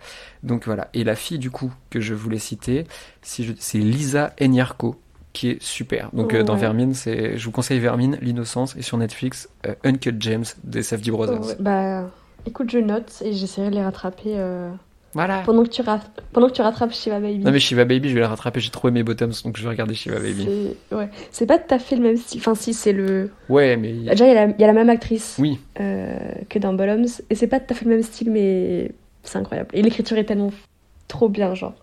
[0.43, 0.91] Donc voilà.
[0.93, 2.84] Et la fille, du coup, que je voulais citer,
[3.22, 5.01] c'est Lisa Enyarko,
[5.39, 6.11] qui est super.
[6.12, 6.57] Donc euh, dans.
[6.57, 11.12] Vermine, c'est, je vous conseille Vermine, L'Innocence, et sur Netflix, euh, Uncut James des Safdie
[11.12, 11.47] Brothers.
[11.47, 12.11] Ouais, bah,
[12.47, 14.68] écoute, je note et j'essaierai de les rattraper euh,
[15.14, 15.43] Voilà.
[15.47, 16.01] pendant, que tu ra-
[16.32, 17.39] pendant que tu rattrapes Shiva Baby.
[17.39, 18.59] Non mais Shiva Baby, je vais la rattraper.
[18.59, 20.49] J'ai trouvé mes bottoms, donc je vais regarder Shiva Baby.
[20.91, 21.09] C'est ouais.
[21.30, 22.41] C'est pas tout à fait le même style.
[22.41, 23.30] Enfin, si, c'est le.
[23.49, 26.18] Ouais, mais Déjà, il y, a la- il y a la même actrice oui, euh,
[26.49, 27.07] que dans Bottoms.
[27.30, 28.91] Et c'est pas tout à fait le même style, mais
[29.22, 29.68] c'est incroyable.
[29.72, 30.51] Et l'écriture est tellement
[31.07, 31.74] trop bien, genre.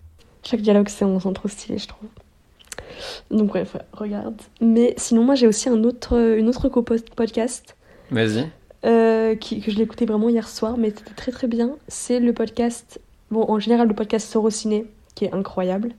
[0.43, 2.09] Chaque dialogue, c'est on sent trop stylé, je trouve.
[3.31, 4.41] Donc, bref, ouais, regarde.
[4.61, 7.75] Mais sinon, moi, j'ai aussi un autre, une autre co-podcast
[8.11, 8.49] vas-y.
[8.85, 11.75] euh, qui, que je l'ai écouté vraiment hier soir, mais c'était très très bien.
[11.87, 12.99] C'est le podcast,
[13.31, 14.85] bon, en général, le podcast Sorociné,
[15.15, 15.91] qui est incroyable.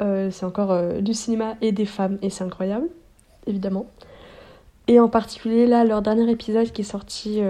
[0.00, 2.88] Euh, c'est encore euh, du cinéma et des femmes, et c'est incroyable,
[3.46, 3.86] évidemment.
[4.88, 7.40] Et en particulier, là, leur dernier épisode qui est sorti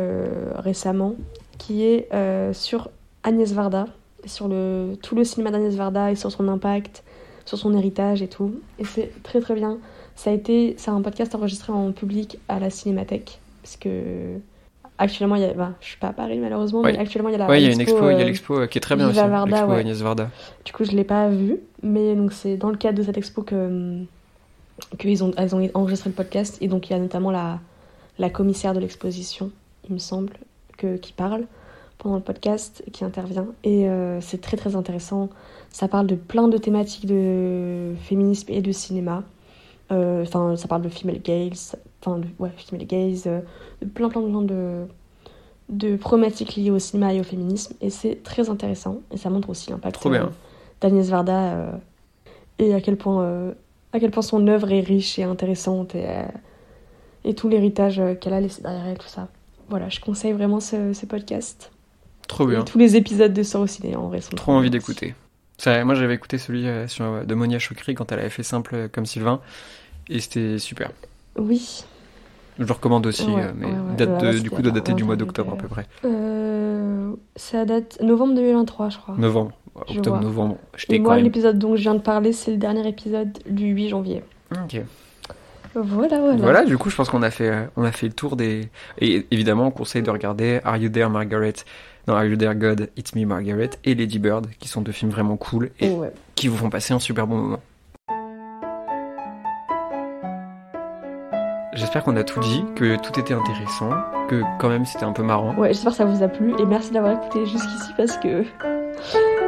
[0.55, 1.15] récemment,
[1.57, 2.09] qui est
[2.53, 2.91] sur
[3.23, 3.87] Agnès Varda,
[4.27, 7.03] sur le, tout le cinéma d'Agnès Varda et sur son impact,
[7.45, 8.55] sur son héritage et tout.
[8.79, 9.79] Et c'est très très bien.
[10.15, 14.39] Ça a été, c'est un podcast enregistré en public à la Cinémathèque, parce que
[14.99, 16.93] actuellement, il y a, bah, je suis pas à Paris malheureusement, Ouais.
[16.93, 18.19] mais actuellement il y a la Ouais, il y a une expo, il y a
[18.21, 19.17] euh, l'expo euh, qui est très bien aussi.
[19.17, 19.79] Varda, L'expo ouais.
[19.81, 20.31] Agnès Varda.
[20.65, 23.43] du coup, je l'ai pas vu, mais donc c'est dans le cadre de cette expo
[23.43, 24.07] que hum,
[24.99, 27.59] qu'ils ont, elles ont enregistré le podcast et donc il y a notamment la,
[28.19, 29.51] la commissaire de l'exposition,
[29.89, 30.35] il me semble,
[30.77, 31.47] que, qui parle
[31.99, 35.31] pendant le podcast, qui intervient et euh, c'est très très intéressant.
[35.73, 39.25] Ça parle de plein de thématiques de féminisme et de cinéma.
[39.91, 43.41] Euh, Enfin, ça parle de female gaze, enfin, de, ouais, female gaze, euh,
[43.81, 44.85] de plein plein plein de
[45.69, 49.49] de problématiques liées au cinéma et au féminisme et c'est très intéressant et ça montre
[49.49, 50.27] aussi l'impact euh,
[50.83, 51.79] d'Agnès Varda
[52.59, 53.53] et à quel point euh,
[53.93, 56.23] à quel point son œuvre est riche et intéressante et, euh,
[57.25, 59.29] et tout l'héritage euh, qu'elle a laissé derrière elle tout ça
[59.71, 61.71] voilà je conseille vraiment ce, ce podcast
[62.29, 62.61] Trop bien.
[62.61, 65.15] et tous les épisodes de Sorociné en vrai sont Trop envie d'écouter.
[65.59, 68.43] Ça, moi, j'avais écouté celui euh, sur, euh, de Monia Chokri quand elle avait fait
[68.43, 69.41] simple comme Sylvain,
[70.09, 70.91] et c'était super.
[71.37, 71.85] oui
[72.59, 73.97] Je le recommande aussi, Ouais, euh, mais ouais, ouais.
[73.97, 75.87] date de- ouais, du coup, doit dater du mois d'octobre à peu près.
[76.05, 79.53] euh, ça date novembre 2023 je crois Novembre,
[79.89, 80.25] Je octobre, vois.
[80.25, 80.59] novembre.
[80.89, 81.25] et moi même.
[81.25, 84.23] l'épisode dont je viens de parler c'est le dernier épisode du 8 janvier
[84.53, 84.81] Ok.
[85.75, 88.37] voilà voilà, Voilà, du coup, je pense qu'on a fait, on a fait le tour
[88.37, 88.69] des.
[88.99, 91.55] Et évidemment, on conseille de regarder Are You There, Margaret?
[92.09, 95.11] Non, Are You There, God, It's Me, Margaret et Lady Bird, qui sont deux films
[95.13, 96.13] vraiment cool et Ouais.
[96.35, 97.61] qui vous font passer un super bon moment.
[101.75, 103.91] J'espère qu'on a tout dit, que tout était intéressant,
[104.29, 105.55] que quand même c'était un peu marrant.
[105.57, 108.45] Ouais, j'espère que ça vous a plu et merci d'avoir écouté jusqu'ici parce que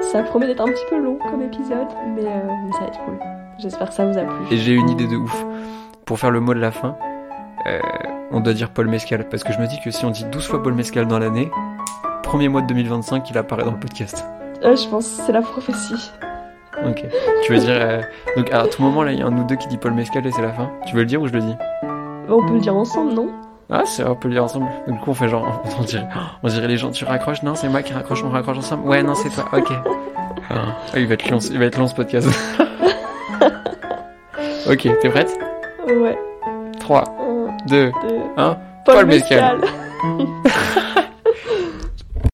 [0.01, 3.05] ça promet d'être un petit peu long comme épisode, mais, euh, mais ça va être
[3.05, 3.19] cool.
[3.59, 4.37] J'espère que ça vous a plu.
[4.51, 5.45] Et j'ai une idée de ouf.
[6.07, 6.97] Pour faire le mot de la fin,
[7.67, 7.79] euh,
[8.31, 10.47] on doit dire Paul Mescal, parce que je me dis que si on dit 12
[10.47, 11.51] fois Paul Mescal dans l'année,
[12.35, 14.25] premier mois de 2025, il apparaît dans le podcast.
[14.61, 16.11] Je pense c'est la prophétie.
[16.85, 17.05] Ok.
[17.45, 17.69] Tu veux dire.
[17.71, 18.01] euh,
[18.37, 20.27] Donc à tout moment, là, il y a un ou deux qui dit Paul Mescal
[20.27, 20.69] et c'est la fin.
[20.85, 21.55] Tu veux le dire ou je le dis?
[22.29, 23.29] On peut le dire ensemble, non?
[23.71, 24.67] Ah, c'est on peut le dire ensemble.
[24.89, 25.63] Donc, du coup, on fait genre.
[25.79, 26.09] On dirait,
[26.43, 27.45] on dirait les gens, tu raccroches?
[27.45, 29.45] Non, c'est moi qui raccroche, on raccroche ensemble Ouais, non, c'est toi.
[29.53, 29.73] Ok.
[30.51, 30.55] Ah,
[30.97, 32.27] il va être long, il va être long ce podcast.
[34.69, 35.39] ok, t'es prête?
[35.87, 36.19] Ouais.
[36.81, 38.19] 3, Un, 2, deux.
[38.37, 38.57] 1.
[38.85, 39.07] Paul.
[39.07, 39.61] Mescal.